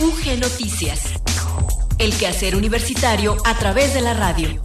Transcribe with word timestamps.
UG 0.00 0.38
Noticias. 0.38 1.14
El 1.98 2.16
quehacer 2.16 2.54
universitario 2.54 3.36
a 3.44 3.58
través 3.58 3.94
de 3.94 4.00
la 4.00 4.14
radio. 4.14 4.62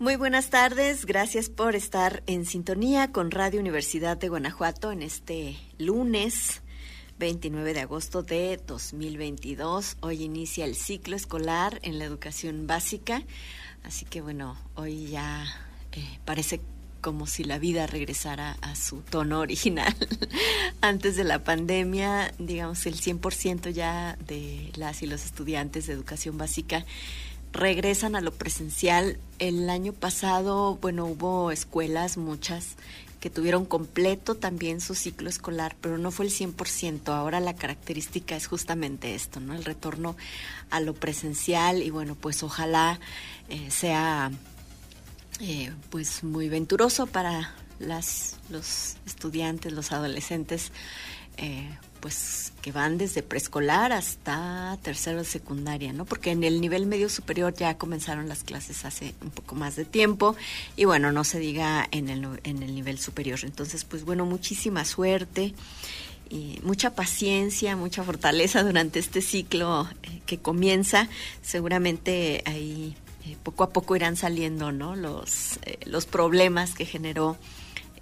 Muy 0.00 0.16
buenas 0.16 0.50
tardes, 0.50 1.06
gracias 1.06 1.48
por 1.48 1.76
estar 1.76 2.24
en 2.26 2.44
sintonía 2.44 3.12
con 3.12 3.30
Radio 3.30 3.60
Universidad 3.60 4.16
de 4.16 4.28
Guanajuato 4.28 4.90
en 4.90 5.02
este 5.02 5.56
lunes 5.78 6.62
29 7.18 7.74
de 7.74 7.80
agosto 7.80 8.22
de 8.22 8.60
2022. 8.64 9.96
Hoy 10.00 10.22
inicia 10.22 10.64
el 10.64 10.74
ciclo 10.76 11.16
escolar 11.16 11.80
en 11.82 11.98
la 11.98 12.04
educación 12.04 12.66
básica, 12.66 13.22
así 13.84 14.04
que 14.04 14.20
bueno, 14.20 14.56
hoy 14.74 15.08
ya 15.08 15.44
eh, 15.92 16.18
parece 16.24 16.60
como 17.00 17.26
si 17.26 17.44
la 17.44 17.58
vida 17.58 17.86
regresara 17.86 18.56
a 18.60 18.74
su 18.74 19.02
tono 19.02 19.40
original. 19.40 19.94
Antes 20.80 21.16
de 21.16 21.24
la 21.24 21.44
pandemia, 21.44 22.32
digamos, 22.38 22.84
el 22.86 22.96
100% 22.96 23.70
ya 23.70 24.16
de 24.26 24.72
las 24.76 25.02
y 25.02 25.06
los 25.06 25.24
estudiantes 25.24 25.86
de 25.86 25.92
educación 25.92 26.38
básica 26.38 26.84
regresan 27.52 28.16
a 28.16 28.20
lo 28.20 28.32
presencial. 28.32 29.18
El 29.38 29.70
año 29.70 29.92
pasado, 29.92 30.76
bueno, 30.80 31.06
hubo 31.06 31.50
escuelas, 31.50 32.16
muchas, 32.16 32.76
que 33.20 33.30
tuvieron 33.30 33.64
completo 33.64 34.36
también 34.36 34.80
su 34.80 34.94
ciclo 34.94 35.28
escolar, 35.28 35.76
pero 35.80 35.98
no 35.98 36.10
fue 36.10 36.26
el 36.26 36.32
100%. 36.32 37.08
Ahora 37.08 37.40
la 37.40 37.54
característica 37.54 38.36
es 38.36 38.46
justamente 38.46 39.14
esto, 39.14 39.40
¿no? 39.40 39.54
El 39.54 39.64
retorno 39.64 40.16
a 40.70 40.80
lo 40.80 40.94
presencial 40.94 41.82
y 41.82 41.90
bueno, 41.90 42.14
pues 42.14 42.42
ojalá 42.42 43.00
eh, 43.48 43.70
sea 43.70 44.30
eh, 45.40 45.72
pues 45.90 46.22
muy 46.24 46.48
venturoso 46.48 47.06
para 47.06 47.54
las, 47.78 48.36
los 48.50 48.96
estudiantes, 49.06 49.72
los 49.72 49.92
adolescentes, 49.92 50.72
eh, 51.36 51.68
pues 52.00 52.52
que 52.68 52.72
van 52.72 52.98
desde 52.98 53.22
preescolar 53.22 53.94
hasta 53.94 54.76
tercero 54.82 55.20
de 55.20 55.24
secundaria, 55.24 55.94
¿no? 55.94 56.04
Porque 56.04 56.32
en 56.32 56.44
el 56.44 56.60
nivel 56.60 56.84
medio 56.84 57.08
superior 57.08 57.54
ya 57.54 57.78
comenzaron 57.78 58.28
las 58.28 58.44
clases 58.44 58.84
hace 58.84 59.14
un 59.22 59.30
poco 59.30 59.54
más 59.54 59.74
de 59.74 59.86
tiempo 59.86 60.36
y 60.76 60.84
bueno, 60.84 61.10
no 61.10 61.24
se 61.24 61.38
diga 61.38 61.88
en 61.92 62.10
el, 62.10 62.28
en 62.44 62.62
el 62.62 62.74
nivel 62.74 62.98
superior. 62.98 63.38
Entonces, 63.44 63.84
pues 63.84 64.04
bueno, 64.04 64.26
muchísima 64.26 64.84
suerte 64.84 65.54
y 66.28 66.58
mucha 66.62 66.94
paciencia, 66.94 67.74
mucha 67.74 68.04
fortaleza 68.04 68.62
durante 68.62 68.98
este 68.98 69.22
ciclo 69.22 69.88
eh, 70.02 70.20
que 70.26 70.36
comienza. 70.36 71.08
Seguramente 71.40 72.42
ahí 72.44 72.94
eh, 73.24 73.38
poco 73.42 73.64
a 73.64 73.70
poco 73.70 73.96
irán 73.96 74.16
saliendo, 74.16 74.72
¿no? 74.72 74.94
Los, 74.94 75.58
eh, 75.62 75.78
los 75.86 76.04
problemas 76.04 76.74
que 76.74 76.84
generó 76.84 77.38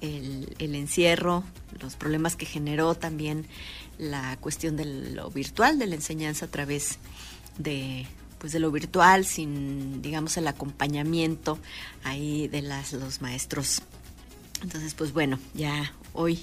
el, 0.00 0.56
el 0.58 0.74
encierro, 0.74 1.44
los 1.80 1.94
problemas 1.94 2.34
que 2.34 2.46
generó 2.46 2.96
también 2.96 3.46
la 3.98 4.36
cuestión 4.38 4.76
de 4.76 4.84
lo 4.84 5.30
virtual, 5.30 5.78
de 5.78 5.86
la 5.86 5.94
enseñanza 5.94 6.46
a 6.46 6.48
través 6.48 6.98
de 7.58 8.06
pues 8.38 8.52
de 8.52 8.58
lo 8.58 8.70
virtual 8.70 9.24
sin 9.24 10.02
digamos 10.02 10.36
el 10.36 10.46
acompañamiento 10.46 11.58
ahí 12.04 12.48
de 12.48 12.62
las 12.62 12.92
los 12.92 13.22
maestros. 13.22 13.82
Entonces 14.62 14.94
pues 14.94 15.12
bueno 15.12 15.38
ya 15.54 15.92
hoy 16.12 16.42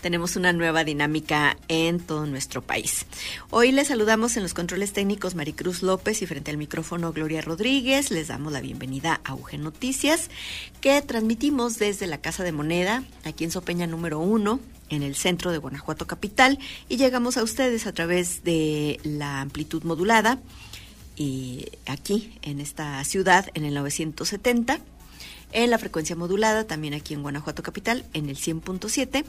tenemos 0.00 0.36
una 0.36 0.52
nueva 0.52 0.84
dinámica 0.84 1.56
en 1.68 2.00
todo 2.00 2.26
nuestro 2.26 2.62
país. 2.62 3.06
Hoy 3.50 3.72
les 3.72 3.88
saludamos 3.88 4.36
en 4.36 4.42
los 4.42 4.54
controles 4.54 4.92
técnicos 4.92 5.34
Maricruz 5.34 5.82
López 5.82 6.22
y 6.22 6.26
frente 6.26 6.50
al 6.50 6.56
micrófono 6.56 7.12
Gloria 7.12 7.42
Rodríguez. 7.42 8.10
Les 8.10 8.28
damos 8.28 8.52
la 8.52 8.60
bienvenida 8.60 9.20
a 9.24 9.34
UG 9.34 9.58
Noticias, 9.58 10.30
que 10.80 11.00
transmitimos 11.02 11.78
desde 11.78 12.06
la 12.06 12.18
Casa 12.18 12.44
de 12.44 12.52
Moneda, 12.52 13.04
aquí 13.24 13.44
en 13.44 13.50
Sopeña 13.50 13.86
número 13.86 14.18
uno, 14.18 14.60
en 14.88 15.02
el 15.02 15.14
centro 15.14 15.52
de 15.52 15.58
Guanajuato 15.58 16.06
Capital, 16.06 16.58
y 16.88 16.96
llegamos 16.96 17.36
a 17.36 17.42
ustedes 17.42 17.86
a 17.86 17.92
través 17.92 18.42
de 18.42 18.98
la 19.04 19.40
amplitud 19.40 19.82
modulada 19.84 20.40
y 21.16 21.66
aquí 21.86 22.38
en 22.42 22.60
esta 22.60 23.04
ciudad 23.04 23.46
en 23.54 23.64
el 23.64 23.74
970 23.74 24.80
en 25.52 25.70
la 25.70 25.78
frecuencia 25.78 26.16
modulada, 26.16 26.64
también 26.64 26.94
aquí 26.94 27.14
en 27.14 27.22
Guanajuato 27.22 27.62
Capital, 27.62 28.04
en 28.12 28.28
el 28.28 28.36
100.7. 28.36 29.24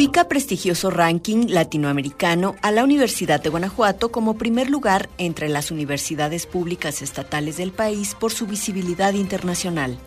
ubica 0.00 0.28
prestigioso 0.28 0.88
ranking 0.88 1.48
latinoamericano 1.48 2.56
a 2.62 2.70
la 2.70 2.84
Universidad 2.84 3.38
de 3.42 3.50
Guanajuato 3.50 4.10
como 4.10 4.38
primer 4.38 4.70
lugar 4.70 5.10
entre 5.18 5.50
las 5.50 5.70
universidades 5.70 6.46
públicas 6.46 7.02
estatales 7.02 7.58
del 7.58 7.70
país 7.70 8.14
por 8.18 8.32
su 8.32 8.46
visibilidad 8.46 9.12
internacional. 9.12 9.98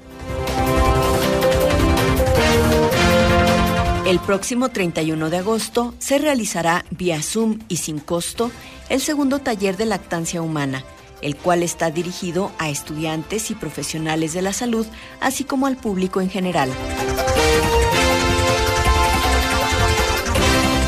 El 4.08 4.20
próximo 4.22 4.70
31 4.70 5.30
de 5.30 5.38
agosto 5.38 5.94
se 6.00 6.18
realizará 6.18 6.86
vía 6.90 7.22
Zoom 7.22 7.60
y 7.68 7.78
sin 7.78 8.00
costo 8.00 8.50
el 8.90 9.00
segundo 9.00 9.38
taller 9.38 9.78
de 9.78 9.86
lactancia 9.86 10.42
humana, 10.42 10.84
el 11.22 11.36
cual 11.36 11.62
está 11.62 11.92
dirigido 11.92 12.52
a 12.58 12.72
estudiantes 12.72 13.52
y 13.52 13.54
profesionales 13.54 14.34
de 14.34 14.42
la 14.42 14.54
salud, 14.54 14.88
así 15.22 15.44
como 15.44 15.68
al 15.68 15.78
público 15.78 16.20
en 16.20 16.32
general. 16.32 16.72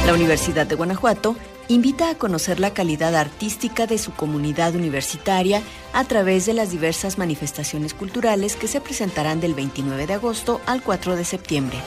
La 0.06 0.14
Universidad 0.14 0.68
de 0.68 0.76
Guanajuato 0.76 1.36
invita 1.68 2.12
a 2.12 2.16
conocer 2.16 2.60
la 2.60 2.76
calidad 2.76 3.16
artística 3.16 3.88
de 3.88 3.98
su 3.98 4.14
comunidad 4.14 4.76
universitaria 4.76 5.64
a 5.94 6.04
través 6.04 6.46
de 6.46 6.54
las 6.54 6.70
diversas 6.70 7.18
manifestaciones 7.18 7.96
culturales 7.96 8.56
que 8.56 8.68
se 8.68 8.82
presentarán 8.82 9.42
del 9.42 9.56
29 9.56 10.06
de 10.06 10.14
agosto 10.14 10.62
al 10.68 10.84
4 10.84 11.16
de 11.16 11.26
septiembre. 11.26 11.78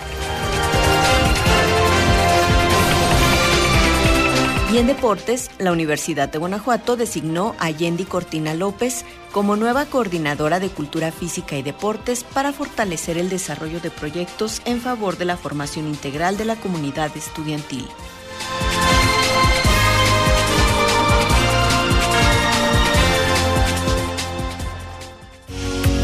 Y 4.70 4.76
en 4.76 4.86
deportes, 4.86 5.50
la 5.58 5.72
Universidad 5.72 6.28
de 6.28 6.36
Guanajuato 6.36 6.96
designó 6.96 7.54
a 7.58 7.70
Yendi 7.70 8.04
Cortina 8.04 8.52
López 8.52 9.06
como 9.32 9.56
nueva 9.56 9.86
coordinadora 9.86 10.60
de 10.60 10.68
Cultura 10.68 11.10
Física 11.10 11.56
y 11.56 11.62
Deportes 11.62 12.22
para 12.22 12.52
fortalecer 12.52 13.16
el 13.16 13.30
desarrollo 13.30 13.80
de 13.80 13.90
proyectos 13.90 14.60
en 14.66 14.82
favor 14.82 15.16
de 15.16 15.24
la 15.24 15.38
formación 15.38 15.86
integral 15.88 16.36
de 16.36 16.44
la 16.44 16.56
comunidad 16.56 17.16
estudiantil. 17.16 17.86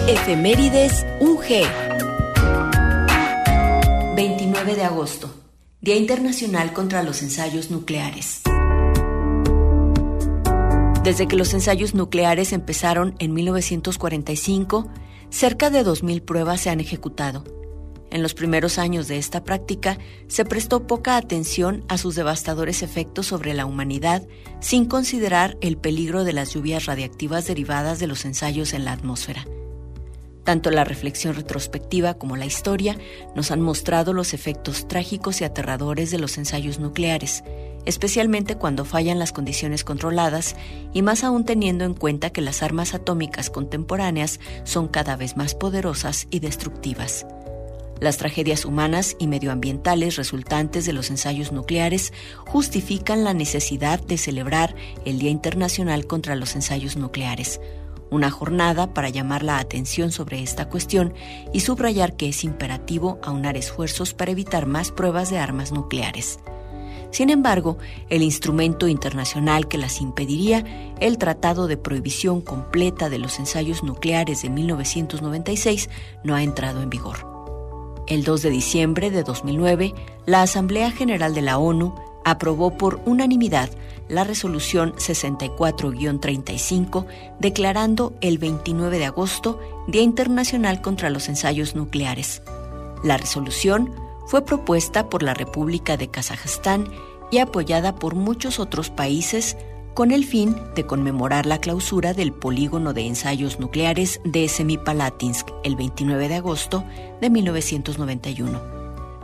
Efemérides 0.09 1.05
UG 1.21 1.67
29 4.17 4.75
de 4.75 4.85
agosto, 4.85 5.35
Día 5.83 5.97
Internacional 5.97 6.73
contra 6.73 7.03
los 7.03 7.21
Ensayos 7.21 7.71
Nucleares. 7.71 8.43
Desde 11.05 11.29
que 11.29 11.37
los 11.37 11.55
ensayos 11.55 11.95
nucleares 11.95 12.53
empezaron 12.53 13.15
en 13.21 13.33
1945, 13.33 14.89
cerca 15.31 15.71
de 15.71 15.85
2.000 15.85 16.23
pruebas 16.23 16.63
se 16.63 16.71
han 16.71 16.81
ejecutado 16.81 17.45
en 18.15 18.23
los 18.23 18.33
primeros 18.33 18.79
años 18.79 19.09
de 19.09 19.19
esta 19.19 19.43
práctica 19.43 19.99
se 20.29 20.45
prestó 20.45 20.87
poca 20.87 21.17
atención 21.17 21.85
a 21.89 21.99
sus 21.99 22.15
devastadores 22.15 22.85
efectos 22.85 23.27
sobre 23.27 23.55
la 23.55 23.67
humanidad, 23.67 24.25
sin 24.61 24.87
considerar 24.87 25.59
el 25.61 25.77
peligro 25.77 26.23
de 26.23 26.33
las 26.33 26.55
lluvias 26.55 26.87
radiactivas 26.87 27.49
derivadas 27.49 27.99
de 27.99 28.07
los 28.07 28.25
ensayos 28.25 28.73
en 28.73 28.85
la 28.85 28.93
atmósfera. 28.93 29.45
Tanto 30.45 30.71
la 30.71 30.85
reflexión 30.85 31.35
retrospectiva 31.35 32.15
como 32.15 32.37
la 32.37 32.45
historia 32.45 32.97
nos 33.35 33.51
han 33.51 33.63
mostrado 33.63 34.13
los 34.13 34.35
efectos 34.35 34.87
trágicos 34.87 35.41
y 35.41 35.45
aterradores 35.45 36.11
de 36.11 36.19
los 36.19 36.37
ensayos 36.37 36.79
nucleares, 36.79 37.43
especialmente 37.87 38.57
cuando 38.57 38.85
fallan 38.85 39.19
las 39.19 39.33
condiciones 39.33 39.85
controladas 39.85 40.55
y 40.93 41.01
más 41.01 41.25
aún 41.25 41.45
teniendo 41.45 41.85
en 41.85 41.95
cuenta 41.95 42.31
que 42.31 42.43
las 42.43 42.63
armas 42.63 42.93
atómicas 42.93 43.49
contemporáneas 43.49 44.39
son 44.65 44.89
cada 44.89 45.17
vez 45.17 45.37
más 45.37 45.55
poderosas 45.55 46.27
y 46.31 46.41
destructivas. 46.41 47.27
Las 48.01 48.19
tragedias 48.19 48.67
humanas 48.67 49.17
y 49.19 49.29
medioambientales 49.29 50.17
resultantes 50.17 50.85
de 50.85 50.93
los 50.93 51.11
ensayos 51.11 51.53
nucleares 51.53 52.13
justifican 52.45 53.25
la 53.25 53.33
necesidad 53.33 53.99
de 54.01 54.19
celebrar 54.19 54.75
el 55.07 55.21
Día 55.21 55.31
Internacional 55.31 56.07
contra 56.07 56.35
los 56.35 56.55
Ensayos 56.55 56.97
Nucleares, 56.97 57.61
una 58.15 58.31
jornada 58.31 58.95
para 58.95 59.09
llamar 59.09 59.43
la 59.43 59.59
atención 59.59 60.13
sobre 60.13 60.43
esta 60.43 60.69
cuestión 60.69 61.15
y 61.53 61.61
subrayar 61.61 62.17
que 62.17 62.29
es 62.29 62.45
imperativo 62.45 63.19
aunar 63.23 63.57
esfuerzos 63.57 64.15
para 64.15 64.31
evitar 64.31 64.67
más 64.67 64.93
pruebas 64.93 65.31
de 65.31 65.39
armas 65.39 65.73
nucleares. 65.73 66.39
Sin 67.11 67.31
embargo, 67.31 67.79
el 68.11 68.23
instrumento 68.23 68.89
internacional 68.89 69.69
que 69.69 69.79
las 69.79 70.01
impediría, 70.01 70.65
el 70.99 71.17
Tratado 71.17 71.69
de 71.69 71.77
Prohibición 71.77 72.41
Completa 72.41 73.09
de 73.09 73.19
los 73.19 73.39
Ensayos 73.39 73.85
Nucleares 73.85 74.43
de 74.43 74.51
1996, 74.51 75.91
no 76.25 76.35
ha 76.35 76.43
entrado 76.43 76.83
en 76.83 76.91
vigor. 76.91 77.35
El 78.09 78.25
2 78.25 78.43
de 78.43 78.51
diciembre 78.51 79.11
de 79.11 79.23
2009, 79.23 79.95
la 80.27 80.43
Asamblea 80.43 80.91
General 80.91 81.35
de 81.35 81.43
la 81.43 81.59
ONU 81.59 81.95
aprobó 82.25 82.77
por 82.77 83.01
unanimidad 83.05 83.71
la 84.09 84.25
resolución 84.25 84.93
64-35 84.95 87.07
declarando 87.39 88.15
el 88.21 88.39
29 88.39 88.99
de 88.99 89.07
agosto 89.07 89.61
Día 89.87 90.03
Internacional 90.03 90.83
contra 90.83 91.11
los 91.11 91.29
Ensayos 91.29 91.75
Nucleares. 91.75 92.43
La 93.03 93.17
resolución 93.17 93.95
fue 94.27 94.45
propuesta 94.45 95.09
por 95.09 95.23
la 95.23 95.35
República 95.35 95.97
de 95.97 96.09
Kazajstán 96.09 96.89
y 97.31 97.39
apoyada 97.39 97.95
por 97.95 98.15
muchos 98.15 98.59
otros 98.59 98.91
países 98.91 99.57
con 99.95 100.11
el 100.11 100.25
fin 100.25 100.57
de 100.75 100.85
conmemorar 100.85 101.47
la 101.47 101.59
clausura 101.59 102.15
del 102.15 102.33
polígono 102.33 102.93
de 102.93 103.07
ensayos 103.07 103.61
nucleares 103.61 104.21
de 104.25 104.49
Semipalatinsk 104.49 105.49
el 105.63 105.77
29 105.77 106.29
de 106.29 106.35
agosto 106.35 106.85
de 107.21 107.31
1991. 107.31 108.74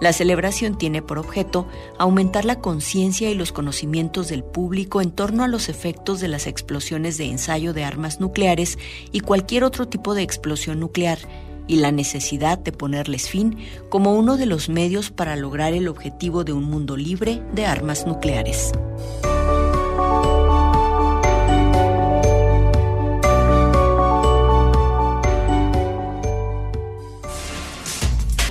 La 0.01 0.15
celebración 0.15 0.79
tiene 0.79 1.03
por 1.03 1.19
objeto 1.19 1.69
aumentar 1.99 2.47
la 2.47 2.61
conciencia 2.61 3.31
y 3.31 3.35
los 3.35 3.53
conocimientos 3.53 4.29
del 4.29 4.43
público 4.43 5.03
en 5.03 5.11
torno 5.11 5.45
a 5.45 5.49
los 5.49 5.69
efectos 5.69 6.21
de 6.21 6.29
las 6.29 6.47
explosiones 6.47 7.19
de 7.19 7.27
ensayo 7.27 7.75
de 7.75 7.85
armas 7.85 8.19
nucleares 8.19 8.79
y 9.13 9.21
cualquier 9.21 9.63
otro 9.63 9.89
tipo 9.89 10.15
de 10.15 10.23
explosión 10.23 10.81
nuclear 10.81 11.19
y 11.67 11.77
la 11.77 11.93
necesidad 11.93 12.59
de 12.59 12.73
ponerles 12.73 13.29
fin 13.29 13.59
como 13.91 14.15
uno 14.15 14.37
de 14.37 14.47
los 14.47 14.69
medios 14.69 15.11
para 15.11 15.37
lograr 15.37 15.75
el 15.75 15.87
objetivo 15.87 16.45
de 16.45 16.53
un 16.53 16.65
mundo 16.65 16.97
libre 16.97 17.43
de 17.53 17.67
armas 17.67 18.07
nucleares. 18.07 18.73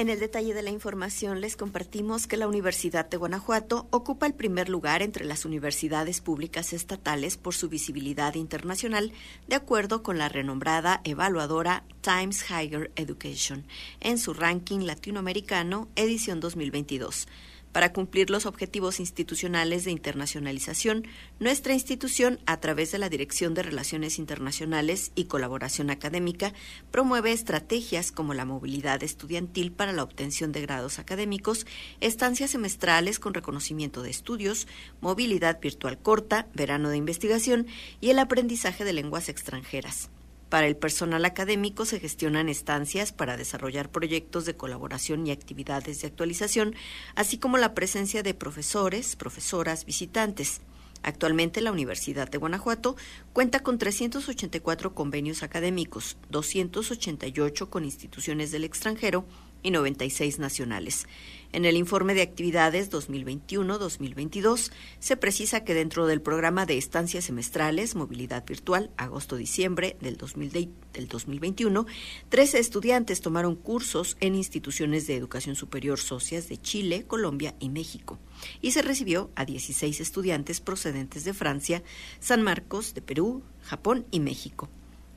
En 0.00 0.08
el 0.08 0.18
detalle 0.18 0.54
de 0.54 0.62
la 0.62 0.70
información 0.70 1.42
les 1.42 1.58
compartimos 1.58 2.26
que 2.26 2.38
la 2.38 2.48
Universidad 2.48 3.10
de 3.10 3.18
Guanajuato 3.18 3.86
ocupa 3.90 4.26
el 4.26 4.32
primer 4.32 4.70
lugar 4.70 5.02
entre 5.02 5.26
las 5.26 5.44
universidades 5.44 6.22
públicas 6.22 6.72
estatales 6.72 7.36
por 7.36 7.54
su 7.54 7.68
visibilidad 7.68 8.34
internacional, 8.34 9.12
de 9.46 9.56
acuerdo 9.56 10.02
con 10.02 10.16
la 10.16 10.30
renombrada 10.30 11.02
evaluadora 11.04 11.84
Times 12.00 12.46
Higher 12.48 12.90
Education, 12.96 13.66
en 14.00 14.16
su 14.16 14.32
ranking 14.32 14.86
latinoamericano 14.86 15.90
edición 15.96 16.40
2022. 16.40 17.28
Para 17.72 17.92
cumplir 17.92 18.30
los 18.30 18.46
objetivos 18.46 18.98
institucionales 18.98 19.84
de 19.84 19.92
internacionalización, 19.92 21.06
nuestra 21.38 21.72
institución, 21.72 22.40
a 22.44 22.58
través 22.58 22.90
de 22.90 22.98
la 22.98 23.08
Dirección 23.08 23.54
de 23.54 23.62
Relaciones 23.62 24.18
Internacionales 24.18 25.12
y 25.14 25.26
Colaboración 25.26 25.90
Académica, 25.90 26.52
promueve 26.90 27.30
estrategias 27.30 28.10
como 28.10 28.34
la 28.34 28.44
movilidad 28.44 29.02
estudiantil 29.04 29.70
para 29.70 29.92
la 29.92 30.02
obtención 30.02 30.50
de 30.50 30.62
grados 30.62 30.98
académicos, 30.98 31.64
estancias 32.00 32.50
semestrales 32.50 33.20
con 33.20 33.34
reconocimiento 33.34 34.02
de 34.02 34.10
estudios, 34.10 34.66
movilidad 35.00 35.60
virtual 35.60 35.98
corta, 35.98 36.48
verano 36.54 36.90
de 36.90 36.96
investigación 36.96 37.68
y 38.00 38.10
el 38.10 38.18
aprendizaje 38.18 38.84
de 38.84 38.94
lenguas 38.94 39.28
extranjeras. 39.28 40.10
Para 40.50 40.66
el 40.66 40.76
personal 40.76 41.24
académico 41.24 41.84
se 41.84 42.00
gestionan 42.00 42.48
estancias 42.48 43.12
para 43.12 43.36
desarrollar 43.36 43.88
proyectos 43.88 44.46
de 44.46 44.56
colaboración 44.56 45.24
y 45.24 45.30
actividades 45.30 46.00
de 46.00 46.08
actualización, 46.08 46.74
así 47.14 47.38
como 47.38 47.56
la 47.56 47.72
presencia 47.72 48.24
de 48.24 48.34
profesores, 48.34 49.14
profesoras, 49.14 49.84
visitantes. 49.84 50.60
Actualmente 51.04 51.60
la 51.60 51.70
Universidad 51.70 52.28
de 52.28 52.38
Guanajuato 52.38 52.96
cuenta 53.32 53.60
con 53.60 53.78
384 53.78 54.92
convenios 54.92 55.44
académicos, 55.44 56.16
288 56.30 57.70
con 57.70 57.84
instituciones 57.84 58.50
del 58.50 58.64
extranjero 58.64 59.24
y 59.62 59.70
96 59.70 60.40
nacionales. 60.40 61.06
En 61.52 61.64
el 61.64 61.76
informe 61.76 62.14
de 62.14 62.22
actividades 62.22 62.92
2021-2022 62.92 64.70
se 65.00 65.16
precisa 65.16 65.64
que 65.64 65.74
dentro 65.74 66.06
del 66.06 66.22
programa 66.22 66.64
de 66.64 66.78
estancias 66.78 67.24
semestrales 67.24 67.96
Movilidad 67.96 68.46
Virtual 68.46 68.92
agosto-diciembre 68.96 69.96
del, 70.00 70.16
2021, 70.16 71.86
13 72.28 72.58
estudiantes 72.60 73.20
tomaron 73.20 73.56
cursos 73.56 74.16
en 74.20 74.36
instituciones 74.36 75.08
de 75.08 75.16
educación 75.16 75.56
superior 75.56 75.98
socias 75.98 76.48
de 76.48 76.56
Chile, 76.56 77.04
Colombia 77.06 77.56
y 77.58 77.68
México. 77.68 78.20
Y 78.60 78.70
se 78.70 78.82
recibió 78.82 79.30
a 79.34 79.44
16 79.44 80.00
estudiantes 80.00 80.60
procedentes 80.60 81.24
de 81.24 81.34
Francia, 81.34 81.82
San 82.20 82.42
Marcos, 82.42 82.94
de 82.94 83.02
Perú, 83.02 83.42
Japón 83.62 84.06
y 84.12 84.20
México. 84.20 84.68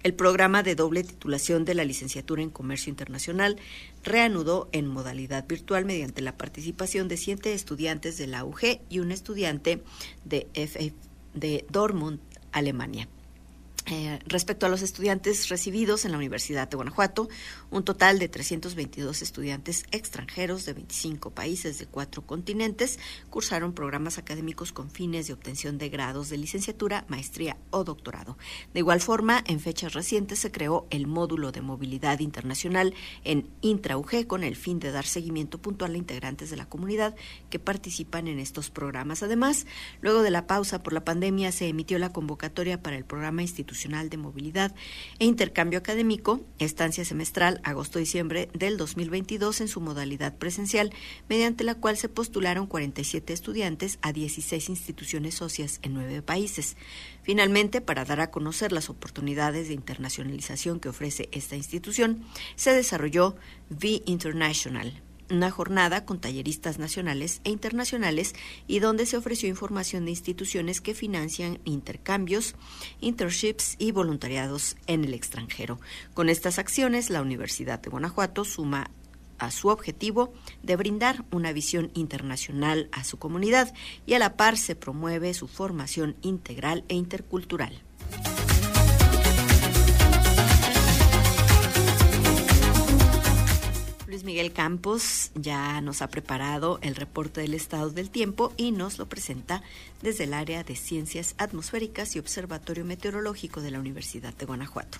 El 0.03 0.13
programa 0.13 0.63
de 0.63 0.75
doble 0.75 1.01
titulación 1.03 1.63
de 1.63 1.75
la 1.75 1.85
licenciatura 1.85 2.41
en 2.41 2.49
Comercio 2.49 2.89
Internacional 2.89 3.55
reanudó 4.03 4.67
en 4.73 4.85
modalidad 4.85 5.47
virtual 5.47 5.85
mediante 5.85 6.21
la 6.21 6.35
participación 6.35 7.07
de 7.07 7.15
siete 7.15 7.53
estudiantes 7.53 8.17
de 8.17 8.27
la 8.27 8.43
UG 8.43 8.81
y 8.89 8.99
un 8.99 9.13
estudiante 9.13 9.81
de, 10.25 10.47
de 11.33 11.65
Dortmund, 11.69 12.19
Alemania. 12.51 13.07
Eh, 13.85 14.19
respecto 14.27 14.65
a 14.65 14.69
los 14.69 14.81
estudiantes 14.81 15.49
recibidos 15.49 16.05
en 16.05 16.11
la 16.11 16.17
Universidad 16.17 16.69
de 16.69 16.77
Guanajuato, 16.77 17.27
un 17.69 17.83
total 17.83 18.17
de 18.17 18.29
322 18.29 19.21
estudiantes 19.21 19.83
extranjeros 19.91 20.65
de 20.65 20.71
25 20.71 21.31
países 21.31 21.79
de 21.79 21.85
cuatro 21.85 22.25
continentes 22.25 22.97
cursaron 23.29 23.73
programas 23.73 24.17
académicos 24.17 24.71
con 24.71 24.89
fines 24.89 25.27
de 25.27 25.33
obtención 25.33 25.77
de 25.77 25.89
grados 25.89 26.29
de 26.29 26.37
licenciatura, 26.37 27.03
maestría 27.09 27.57
o 27.71 27.83
doctorado. 27.83 28.37
De 28.73 28.79
igual 28.79 29.01
forma, 29.01 29.43
en 29.47 29.59
fechas 29.59 29.91
recientes 29.91 30.39
se 30.39 30.51
creó 30.51 30.87
el 30.89 31.05
módulo 31.05 31.51
de 31.51 31.61
movilidad 31.61 32.21
internacional 32.21 32.93
en 33.25 33.49
IntraUG 33.59 34.27
con 34.27 34.45
el 34.45 34.55
fin 34.55 34.79
de 34.79 34.93
dar 34.93 35.05
seguimiento 35.05 35.61
puntual 35.61 35.95
a 35.95 35.97
integrantes 35.97 36.49
de 36.49 36.55
la 36.55 36.69
comunidad 36.69 37.15
que 37.49 37.59
participan 37.59 38.29
en 38.29 38.39
estos 38.39 38.69
programas. 38.69 39.23
Además, 39.23 39.67
luego 39.99 40.21
de 40.21 40.31
la 40.31 40.47
pausa 40.47 40.81
por 40.83 40.93
la 40.93 41.03
pandemia, 41.03 41.51
se 41.51 41.67
emitió 41.67 41.99
la 41.99 42.13
convocatoria 42.13 42.81
para 42.81 42.95
el 42.95 43.03
programa 43.03 43.41
institucional 43.41 43.72
de 43.73 44.17
Movilidad 44.17 44.73
e 45.17 45.25
Intercambio 45.25 45.79
Académico, 45.79 46.41
estancia 46.59 47.03
semestral 47.03 47.59
agosto-diciembre 47.63 48.49
del 48.53 48.77
2022 48.77 49.61
en 49.61 49.67
su 49.67 49.81
modalidad 49.81 50.37
presencial, 50.37 50.91
mediante 51.27 51.63
la 51.63 51.75
cual 51.75 51.97
se 51.97 52.07
postularon 52.07 52.67
47 52.67 53.33
estudiantes 53.33 53.97
a 54.01 54.13
16 54.13 54.69
instituciones 54.69 55.33
socias 55.33 55.79
en 55.81 55.95
nueve 55.95 56.21
países. 56.21 56.77
Finalmente, 57.23 57.81
para 57.81 58.05
dar 58.05 58.21
a 58.21 58.29
conocer 58.29 58.71
las 58.71 58.89
oportunidades 58.89 59.67
de 59.67 59.73
internacionalización 59.73 60.79
que 60.79 60.89
ofrece 60.89 61.29
esta 61.31 61.55
institución, 61.55 62.23
se 62.55 62.73
desarrolló 62.73 63.35
V 63.71 64.03
International, 64.05 65.01
una 65.29 65.51
jornada 65.51 66.05
con 66.05 66.19
talleristas 66.19 66.79
nacionales 66.79 67.41
e 67.43 67.49
internacionales 67.49 68.33
y 68.67 68.79
donde 68.79 69.05
se 69.05 69.17
ofreció 69.17 69.49
información 69.49 70.05
de 70.05 70.11
instituciones 70.11 70.81
que 70.81 70.93
financian 70.93 71.59
intercambios, 71.65 72.55
internships 73.01 73.75
y 73.79 73.91
voluntariados 73.91 74.75
en 74.87 75.03
el 75.05 75.13
extranjero. 75.13 75.79
Con 76.13 76.29
estas 76.29 76.59
acciones, 76.59 77.09
la 77.09 77.21
Universidad 77.21 77.79
de 77.79 77.89
Guanajuato 77.89 78.45
suma 78.45 78.91
a 79.39 79.51
su 79.51 79.67
objetivo 79.67 80.33
de 80.61 80.75
brindar 80.75 81.25
una 81.31 81.51
visión 81.51 81.91
internacional 81.95 82.89
a 82.91 83.03
su 83.03 83.17
comunidad 83.17 83.73
y 84.05 84.13
a 84.13 84.19
la 84.19 84.37
par 84.37 84.57
se 84.57 84.75
promueve 84.75 85.33
su 85.33 85.47
formación 85.47 86.15
integral 86.21 86.85
e 86.87 86.95
intercultural. 86.95 87.81
Miguel 94.23 94.53
Campos 94.53 95.31
ya 95.35 95.81
nos 95.81 96.01
ha 96.01 96.07
preparado 96.07 96.79
el 96.81 96.95
reporte 96.95 97.41
del 97.41 97.53
estado 97.53 97.89
del 97.89 98.09
tiempo 98.09 98.53
y 98.57 98.71
nos 98.71 98.97
lo 98.97 99.05
presenta 99.05 99.61
desde 100.01 100.23
el 100.23 100.33
área 100.33 100.63
de 100.63 100.75
Ciencias 100.75 101.35
Atmosféricas 101.37 102.15
y 102.15 102.19
Observatorio 102.19 102.85
Meteorológico 102.85 103.61
de 103.61 103.71
la 103.71 103.79
Universidad 103.79 104.33
de 104.33 104.45
Guanajuato. 104.45 104.97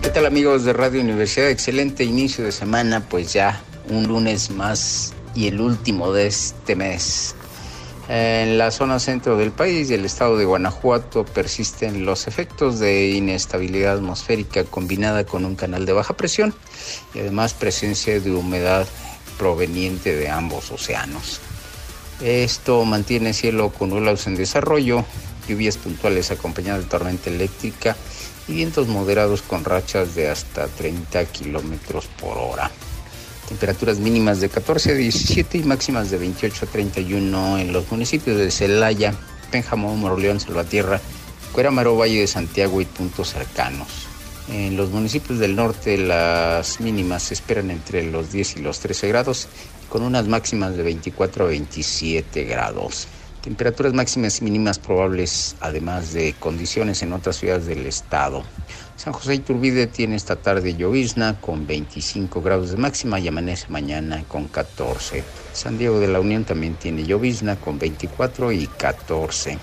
¿Qué 0.00 0.10
tal 0.10 0.26
amigos 0.26 0.64
de 0.64 0.72
Radio 0.72 1.00
Universidad? 1.00 1.50
Excelente 1.50 2.04
inicio 2.04 2.44
de 2.44 2.52
semana, 2.52 3.06
pues 3.08 3.32
ya 3.32 3.60
un 3.90 4.06
lunes 4.06 4.50
más 4.50 5.12
y 5.34 5.48
el 5.48 5.60
último 5.60 6.12
de 6.12 6.28
este 6.28 6.76
mes. 6.76 7.34
En 8.08 8.56
la 8.56 8.70
zona 8.70 8.98
centro 9.00 9.36
del 9.36 9.52
país 9.52 9.90
y 9.90 9.94
el 9.94 10.06
estado 10.06 10.38
de 10.38 10.46
Guanajuato 10.46 11.26
persisten 11.26 12.06
los 12.06 12.26
efectos 12.26 12.78
de 12.78 13.10
inestabilidad 13.10 13.96
atmosférica 13.96 14.64
combinada 14.64 15.24
con 15.24 15.44
un 15.44 15.56
canal 15.56 15.84
de 15.84 15.92
baja 15.92 16.16
presión 16.16 16.54
y 17.12 17.18
además 17.18 17.52
presencia 17.52 18.18
de 18.18 18.30
humedad 18.30 18.86
proveniente 19.36 20.16
de 20.16 20.30
ambos 20.30 20.70
océanos. 20.70 21.40
Esto 22.22 22.82
mantiene 22.86 23.34
cielo 23.34 23.68
con 23.70 23.90
nublados 23.90 24.26
en 24.26 24.36
desarrollo, 24.36 25.04
lluvias 25.46 25.76
puntuales 25.76 26.30
acompañadas 26.30 26.84
de 26.84 26.88
tormenta 26.88 27.28
eléctrica 27.28 27.94
y 28.48 28.54
vientos 28.54 28.88
moderados 28.88 29.42
con 29.42 29.64
rachas 29.64 30.14
de 30.14 30.30
hasta 30.30 30.66
30 30.66 31.26
kilómetros 31.26 32.06
por 32.18 32.38
hora. 32.38 32.70
Temperaturas 33.48 33.98
mínimas 33.98 34.40
de 34.40 34.50
14 34.50 34.92
a 34.92 34.94
17 34.94 35.58
y 35.58 35.62
máximas 35.62 36.10
de 36.10 36.18
28 36.18 36.66
a 36.66 36.68
31 36.68 37.58
en 37.58 37.72
los 37.72 37.90
municipios 37.90 38.36
de 38.36 38.50
Celaya, 38.50 39.14
Pénjamo, 39.50 39.96
Moroleón, 39.96 40.38
Salvatierra, 40.38 41.00
Cuerámaro, 41.52 41.96
Valle 41.96 42.20
de 42.20 42.26
Santiago 42.26 42.82
y 42.82 42.84
puntos 42.84 43.30
cercanos. 43.30 43.88
En 44.50 44.76
los 44.76 44.90
municipios 44.90 45.38
del 45.38 45.56
norte 45.56 45.96
las 45.96 46.78
mínimas 46.80 47.22
se 47.22 47.34
esperan 47.34 47.70
entre 47.70 48.02
los 48.02 48.32
10 48.32 48.56
y 48.56 48.60
los 48.60 48.80
13 48.80 49.08
grados, 49.08 49.48
con 49.88 50.02
unas 50.02 50.28
máximas 50.28 50.76
de 50.76 50.82
24 50.82 51.46
a 51.46 51.48
27 51.48 52.44
grados. 52.44 53.08
Temperaturas 53.42 53.94
máximas 53.94 54.40
y 54.40 54.44
mínimas 54.44 54.78
probables, 54.78 55.56
además 55.60 56.12
de 56.12 56.34
condiciones 56.38 57.02
en 57.02 57.14
otras 57.14 57.36
ciudades 57.36 57.66
del 57.66 57.86
estado. 57.86 58.42
San 58.98 59.12
José 59.12 59.36
Iturbide 59.36 59.86
tiene 59.86 60.16
esta 60.16 60.34
tarde 60.34 60.74
llovizna 60.74 61.40
con 61.40 61.68
25 61.68 62.42
grados 62.42 62.72
de 62.72 62.78
máxima 62.78 63.20
y 63.20 63.28
amanece 63.28 63.68
mañana 63.68 64.24
con 64.26 64.48
14. 64.48 65.22
San 65.52 65.78
Diego 65.78 66.00
de 66.00 66.08
la 66.08 66.18
Unión 66.18 66.44
también 66.44 66.74
tiene 66.74 67.04
llovizna 67.04 67.54
con 67.54 67.78
24 67.78 68.50
y 68.50 68.66
14. 68.66 69.56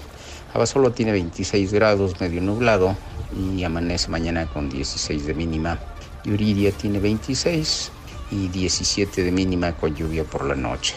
Abasolo 0.54 0.94
tiene 0.94 1.12
26 1.12 1.74
grados, 1.74 2.22
medio 2.22 2.40
nublado 2.40 2.96
y 3.38 3.62
amanece 3.66 4.08
mañana 4.08 4.46
con 4.46 4.70
16 4.70 5.26
de 5.26 5.34
mínima. 5.34 5.80
Yuridia 6.24 6.72
tiene 6.72 7.00
26 7.00 7.92
y 8.32 8.48
17 8.48 9.22
de 9.22 9.32
mínima 9.34 9.74
con 9.74 9.94
lluvia 9.94 10.24
por 10.24 10.46
la 10.46 10.56
noche. 10.56 10.96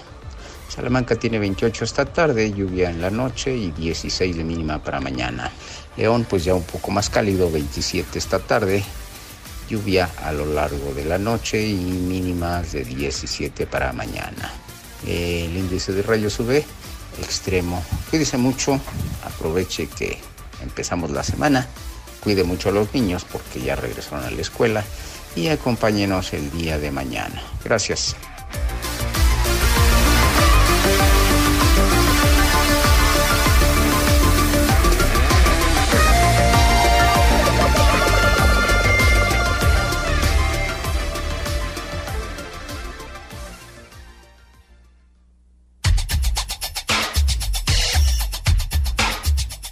Salamanca 0.68 1.16
tiene 1.16 1.40
28 1.40 1.85
esta 1.85 2.04
tarde, 2.04 2.52
lluvia 2.52 2.88
en 2.88 3.02
la 3.02 3.11
noche 3.11 3.57
y 3.57 3.73
16 3.73 4.37
de 4.37 4.45
mínima 4.45 4.80
para 4.80 5.00
mañana. 5.00 5.50
León 5.97 6.26
pues 6.28 6.45
ya 6.45 6.54
un 6.54 6.62
poco 6.62 6.90
más 6.90 7.11
cálido, 7.11 7.50
27 7.50 8.18
esta 8.18 8.38
tarde, 8.38 8.85
lluvia 9.68 10.09
a 10.23 10.33
lo 10.33 10.47
largo 10.47 10.95
de 10.95 11.04
la 11.04 11.18
noche 11.18 11.66
y 11.66 11.75
mínimas 11.75 12.73
de 12.73 12.85
17 12.85 13.66
para 13.66 13.92
mañana. 13.92 14.52
El 15.07 15.57
índice 15.57 15.92
de 15.92 16.02
rayos 16.02 16.38
UV 16.40 16.64
extremo. 17.21 17.83
Cuídese 18.11 18.37
mucho, 18.38 18.80
aproveche 19.25 19.88
que 19.88 20.18
empezamos 20.62 21.11
la 21.11 21.23
semana, 21.23 21.66
cuide 22.21 22.45
mucho 22.45 22.68
a 22.68 22.73
los 22.73 22.92
niños 22.95 23.25
porque 23.25 23.61
ya 23.61 23.76
regresaron 23.76 24.25
a 24.25 24.30
la 24.30 24.40
escuela 24.40 24.85
y 25.37 25.49
acompáñenos 25.49 26.33
el 26.33 26.50
día 26.50 26.78
de 26.78 26.90
mañana. 26.90 27.42
Gracias. 27.64 28.16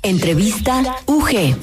Entrevista 0.07 1.03
UG. 1.07 1.57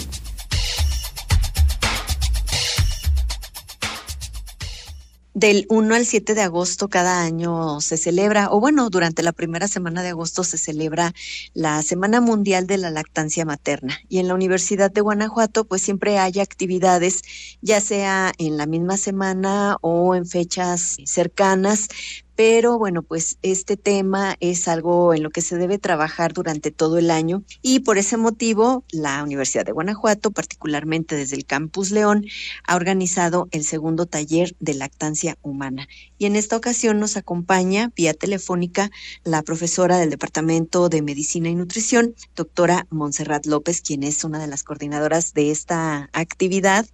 Del 5.34 5.66
1 5.70 5.96
al 5.96 6.06
7 6.06 6.34
de 6.34 6.42
agosto 6.42 6.90
cada 6.90 7.22
año 7.22 7.80
se 7.80 7.96
celebra, 7.96 8.50
o 8.52 8.60
bueno, 8.60 8.90
durante 8.90 9.24
la 9.24 9.32
primera 9.32 9.70
semana 9.70 10.04
de 10.04 10.10
agosto 10.10 10.44
se 10.44 10.58
celebra 10.58 11.14
la 11.54 11.82
Semana 11.84 12.20
Mundial 12.20 12.68
de 12.68 12.78
la 12.78 12.92
Lactancia 12.92 13.46
Materna. 13.46 13.98
Y 14.10 14.20
en 14.20 14.28
la 14.28 14.34
Universidad 14.34 14.92
de 14.92 15.00
Guanajuato, 15.00 15.64
pues 15.64 15.82
siempre 15.82 16.20
hay 16.20 16.42
actividades, 16.42 17.22
ya 17.62 17.80
sea 17.80 18.34
en 18.40 18.58
la 18.58 18.66
misma 18.66 18.98
semana 18.98 19.78
o 19.80 20.16
en 20.16 20.26
fechas 20.26 20.98
cercanas, 21.06 21.88
pero 22.36 22.80
bueno, 22.80 23.04
pues 23.04 23.38
este 23.42 23.78
tema 23.78 24.36
es 24.40 24.68
algo 24.68 25.14
en 25.14 25.24
lo 25.24 25.30
que 25.30 25.42
se 25.42 25.58
debe 25.58 25.78
trabajar 25.78 26.34
durante 26.34 26.72
todo 26.72 26.98
el 26.98 27.12
año 27.12 27.44
y 27.62 27.82
por 27.82 27.98
ese 27.98 28.18
motivo 28.18 28.84
la 28.92 29.24
Universidad 29.24 29.66
de 29.66 29.72
Guanajuato, 29.72 30.32
particularmente 30.32 31.16
desde 31.16 31.36
el 31.36 31.46
Campus 31.46 31.92
León, 31.92 32.26
ha 32.66 32.76
organizado 32.76 33.48
el 33.52 33.64
segundo 33.64 34.06
taller 34.06 34.56
de 34.60 34.74
lactancia 34.74 35.38
humana. 35.42 35.88
Y 36.18 36.26
en 36.26 36.36
esta 36.36 36.58
ocasión 36.58 37.00
nos 37.00 37.18
acompaña 37.18 37.92
vía 37.96 38.14
telefónica 38.14 38.90
la 39.24 39.44
profesora 39.44 39.98
del 39.98 40.10
Departamento 40.10 40.90
de 40.90 41.02
Medicina 41.02 41.50
y 41.50 41.56
Nutrición, 41.56 42.16
doctora 42.36 42.88
Montserrat 42.90 43.46
López, 43.46 43.82
quien 43.82 44.04
es 44.04 44.24
una 44.24 44.40
de 44.40 44.48
las 44.48 44.64
coordinadoras 44.64 45.34
de 45.34 45.52
esta 45.52 46.10
actividad 46.14 46.86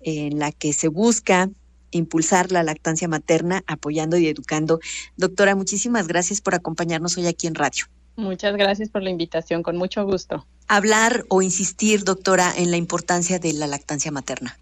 en 0.00 0.38
la 0.38 0.52
que 0.52 0.72
se 0.72 0.88
busca 0.88 1.50
impulsar 1.90 2.52
la 2.52 2.62
lactancia 2.62 3.08
materna, 3.08 3.62
apoyando 3.66 4.16
y 4.18 4.26
educando. 4.28 4.80
Doctora, 5.16 5.54
muchísimas 5.54 6.06
gracias 6.08 6.40
por 6.40 6.54
acompañarnos 6.54 7.16
hoy 7.16 7.26
aquí 7.26 7.46
en 7.46 7.54
radio. 7.54 7.86
Muchas 8.16 8.56
gracias 8.56 8.88
por 8.88 9.02
la 9.02 9.10
invitación, 9.10 9.62
con 9.62 9.76
mucho 9.76 10.04
gusto. 10.04 10.46
Hablar 10.68 11.24
o 11.28 11.42
insistir, 11.42 12.02
doctora, 12.04 12.52
en 12.56 12.70
la 12.70 12.78
importancia 12.78 13.38
de 13.38 13.52
la 13.52 13.66
lactancia 13.66 14.10
materna. 14.10 14.56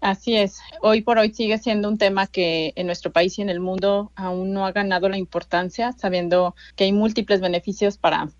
Así 0.00 0.34
es. 0.34 0.60
Hoy 0.80 1.02
por 1.02 1.18
hoy 1.18 1.34
sigue 1.34 1.58
siendo 1.58 1.88
un 1.88 1.98
tema 1.98 2.26
que 2.26 2.72
en 2.76 2.86
nuestro 2.86 3.12
país 3.12 3.38
y 3.38 3.42
en 3.42 3.50
el 3.50 3.60
mundo 3.60 4.12
aún 4.14 4.52
no 4.52 4.64
ha 4.64 4.72
ganado 4.72 5.08
la 5.08 5.18
importancia, 5.18 5.92
sabiendo 5.92 6.54
que 6.74 6.84
hay 6.84 6.92
múltiples 6.92 7.40
beneficios 7.40 7.98
para 7.98 8.30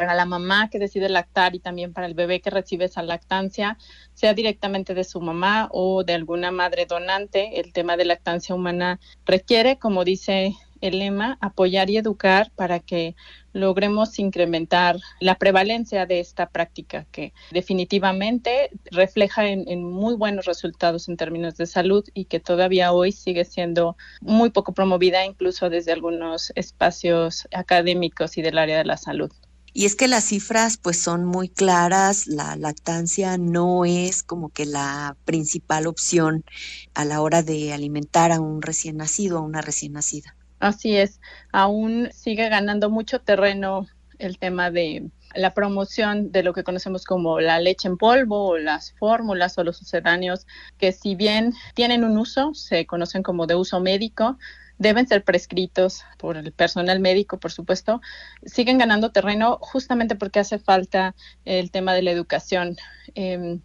para 0.00 0.14
la 0.14 0.24
mamá 0.24 0.70
que 0.70 0.78
decide 0.78 1.10
lactar 1.10 1.54
y 1.54 1.58
también 1.58 1.92
para 1.92 2.06
el 2.06 2.14
bebé 2.14 2.40
que 2.40 2.48
recibe 2.48 2.86
esa 2.86 3.02
lactancia, 3.02 3.76
sea 4.14 4.32
directamente 4.32 4.94
de 4.94 5.04
su 5.04 5.20
mamá 5.20 5.68
o 5.72 6.04
de 6.04 6.14
alguna 6.14 6.50
madre 6.50 6.86
donante. 6.86 7.60
El 7.60 7.74
tema 7.74 7.98
de 7.98 8.06
lactancia 8.06 8.54
humana 8.54 8.98
requiere, 9.26 9.78
como 9.78 10.02
dice 10.02 10.54
el 10.80 11.00
lema, 11.00 11.36
apoyar 11.42 11.90
y 11.90 11.98
educar 11.98 12.50
para 12.56 12.80
que 12.80 13.14
logremos 13.52 14.18
incrementar 14.18 14.96
la 15.20 15.34
prevalencia 15.34 16.06
de 16.06 16.20
esta 16.20 16.48
práctica 16.48 17.04
que 17.12 17.34
definitivamente 17.50 18.70
refleja 18.90 19.48
en, 19.48 19.68
en, 19.68 19.84
muy 19.84 20.14
buenos 20.14 20.46
resultados 20.46 21.10
en 21.10 21.18
términos 21.18 21.58
de 21.58 21.66
salud 21.66 22.08
y 22.14 22.24
que 22.24 22.40
todavía 22.40 22.92
hoy 22.92 23.12
sigue 23.12 23.44
siendo 23.44 23.98
muy 24.22 24.48
poco 24.48 24.72
promovida 24.72 25.26
incluso 25.26 25.68
desde 25.68 25.92
algunos 25.92 26.54
espacios 26.54 27.46
académicos 27.52 28.38
y 28.38 28.40
del 28.40 28.56
área 28.56 28.78
de 28.78 28.86
la 28.86 28.96
salud. 28.96 29.30
Y 29.72 29.86
es 29.86 29.94
que 29.94 30.08
las 30.08 30.24
cifras 30.24 30.76
pues 30.76 31.00
son 31.00 31.24
muy 31.24 31.48
claras, 31.48 32.26
la 32.26 32.56
lactancia 32.56 33.38
no 33.38 33.84
es 33.84 34.22
como 34.22 34.48
que 34.48 34.66
la 34.66 35.16
principal 35.24 35.86
opción 35.86 36.44
a 36.94 37.04
la 37.04 37.20
hora 37.20 37.42
de 37.42 37.72
alimentar 37.72 38.32
a 38.32 38.40
un 38.40 38.62
recién 38.62 38.96
nacido, 38.96 39.38
a 39.38 39.42
una 39.42 39.60
recién 39.60 39.92
nacida. 39.92 40.34
Así 40.58 40.96
es, 40.96 41.20
aún 41.52 42.10
sigue 42.12 42.48
ganando 42.48 42.90
mucho 42.90 43.20
terreno 43.20 43.86
el 44.18 44.38
tema 44.38 44.70
de 44.70 45.10
la 45.34 45.54
promoción 45.54 46.32
de 46.32 46.42
lo 46.42 46.52
que 46.52 46.64
conocemos 46.64 47.04
como 47.04 47.40
la 47.40 47.60
leche 47.60 47.88
en 47.88 47.96
polvo 47.96 48.48
o 48.48 48.58
las 48.58 48.92
fórmulas 48.92 49.56
o 49.58 49.64
los 49.64 49.76
sucedáneos, 49.76 50.46
que 50.78 50.92
si 50.92 51.14
bien 51.14 51.54
tienen 51.74 52.04
un 52.04 52.18
uso, 52.18 52.52
se 52.54 52.86
conocen 52.86 53.22
como 53.22 53.46
de 53.46 53.54
uso 53.54 53.80
médico, 53.80 54.38
deben 54.80 55.06
ser 55.06 55.22
prescritos 55.22 56.04
por 56.18 56.38
el 56.38 56.52
personal 56.52 57.00
médico, 57.00 57.38
por 57.38 57.52
supuesto, 57.52 58.00
siguen 58.46 58.78
ganando 58.78 59.12
terreno 59.12 59.58
justamente 59.60 60.16
porque 60.16 60.40
hace 60.40 60.58
falta 60.58 61.14
el 61.44 61.70
tema 61.70 61.92
de 61.92 62.02
la 62.02 62.10
educación. 62.10 62.78
Em, 63.14 63.60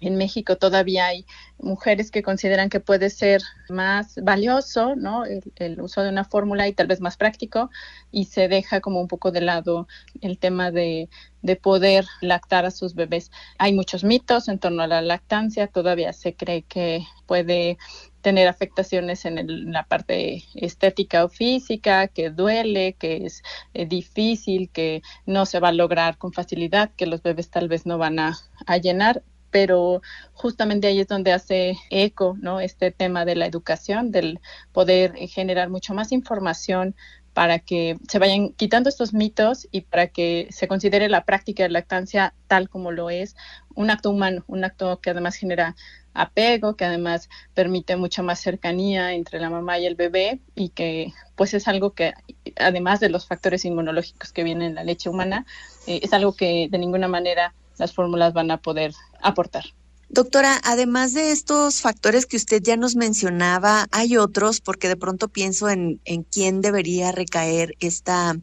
en 0.00 0.16
México 0.16 0.56
todavía 0.56 1.06
hay 1.06 1.26
mujeres 1.58 2.10
que 2.10 2.22
consideran 2.22 2.70
que 2.70 2.80
puede 2.80 3.10
ser 3.10 3.40
más 3.68 4.16
valioso, 4.22 4.94
¿no? 4.96 5.24
El, 5.24 5.80
uso 5.80 6.02
de 6.02 6.08
una 6.08 6.24
fórmula 6.24 6.68
y 6.68 6.72
tal 6.72 6.86
vez 6.86 7.00
más 7.00 7.16
práctico 7.16 7.70
y 8.10 8.26
se 8.26 8.48
deja 8.48 8.80
como 8.80 9.00
un 9.00 9.08
poco 9.08 9.30
de 9.30 9.40
lado 9.40 9.86
el 10.20 10.38
tema 10.38 10.70
de, 10.70 11.08
de 11.42 11.56
poder 11.56 12.04
lactar 12.20 12.64
a 12.64 12.70
sus 12.70 12.94
bebés. 12.94 13.30
Hay 13.58 13.72
muchos 13.74 14.04
mitos 14.04 14.48
en 14.48 14.58
torno 14.58 14.82
a 14.82 14.86
la 14.88 15.02
lactancia, 15.02 15.66
todavía 15.68 16.12
se 16.12 16.34
cree 16.34 16.62
que 16.62 17.04
puede 17.26 17.78
tener 18.20 18.48
afectaciones 18.48 19.24
en, 19.24 19.72
la 19.72 19.84
parte 19.84 20.44
estética 20.54 21.24
o 21.24 21.28
física, 21.28 22.08
que 22.08 22.30
duele, 22.30 22.94
que 22.94 23.26
es 23.26 23.42
eh, 23.74 23.86
difícil, 23.86 24.70
que 24.70 25.02
no 25.26 25.46
se 25.46 25.60
va 25.60 25.68
a 25.68 25.72
lograr 25.72 26.18
con 26.18 26.32
facilidad, 26.32 26.90
que 26.96 27.06
los 27.06 27.22
bebés 27.22 27.50
tal 27.50 27.68
vez 27.68 27.86
no 27.86 27.98
van 27.98 28.18
a, 28.18 28.36
llenar 28.82 29.22
pero 29.50 30.02
justamente 30.34 30.88
ahí 30.88 31.00
es 31.00 31.08
donde 31.08 31.32
hace 31.32 31.78
eco, 31.88 32.36
¿no? 32.38 32.60
Este 32.60 32.90
tema 32.90 33.24
de 33.24 33.34
la 33.34 33.46
educación, 33.46 34.10
del 34.10 34.40
poder 34.72 35.16
generar 35.28 35.70
mucho 35.70 35.94
más 35.94 36.12
información 36.12 36.94
para 37.32 37.60
que 37.60 37.96
se 38.08 38.18
vayan 38.18 38.50
quitando 38.50 38.88
estos 38.88 39.14
mitos 39.14 39.68
y 39.70 39.82
para 39.82 40.08
que 40.08 40.48
se 40.50 40.68
considere 40.68 41.08
la 41.08 41.24
práctica 41.24 41.62
de 41.62 41.68
lactancia 41.68 42.34
tal 42.46 42.68
como 42.68 42.90
lo 42.90 43.10
es, 43.10 43.36
un 43.74 43.90
acto 43.90 44.10
humano, 44.10 44.44
un 44.48 44.64
acto 44.64 45.00
que 45.00 45.10
además 45.10 45.36
genera 45.36 45.76
apego, 46.18 46.76
que 46.76 46.84
además 46.84 47.28
permite 47.54 47.96
mucha 47.96 48.22
más 48.22 48.40
cercanía 48.40 49.14
entre 49.14 49.38
la 49.40 49.50
mamá 49.50 49.78
y 49.78 49.86
el 49.86 49.94
bebé 49.94 50.40
y 50.54 50.70
que 50.70 51.12
pues 51.36 51.54
es 51.54 51.68
algo 51.68 51.92
que 51.92 52.12
además 52.56 53.00
de 53.00 53.08
los 53.08 53.26
factores 53.26 53.64
inmunológicos 53.64 54.32
que 54.32 54.44
vienen 54.44 54.68
en 54.68 54.74
la 54.74 54.84
leche 54.84 55.08
humana, 55.08 55.46
eh, 55.86 56.00
es 56.02 56.12
algo 56.12 56.34
que 56.34 56.68
de 56.70 56.78
ninguna 56.78 57.08
manera 57.08 57.54
las 57.78 57.94
fórmulas 57.94 58.32
van 58.32 58.50
a 58.50 58.58
poder 58.58 58.92
aportar. 59.22 59.64
Doctora, 60.10 60.58
además 60.64 61.12
de 61.12 61.32
estos 61.32 61.82
factores 61.82 62.24
que 62.24 62.38
usted 62.38 62.62
ya 62.62 62.76
nos 62.76 62.96
mencionaba, 62.96 63.86
hay 63.92 64.16
otros, 64.16 64.60
porque 64.60 64.88
de 64.88 64.96
pronto 64.96 65.28
pienso 65.28 65.68
en, 65.68 66.00
en 66.06 66.22
quién 66.22 66.62
debería 66.62 67.12
recaer 67.12 67.74
esta 67.78 68.34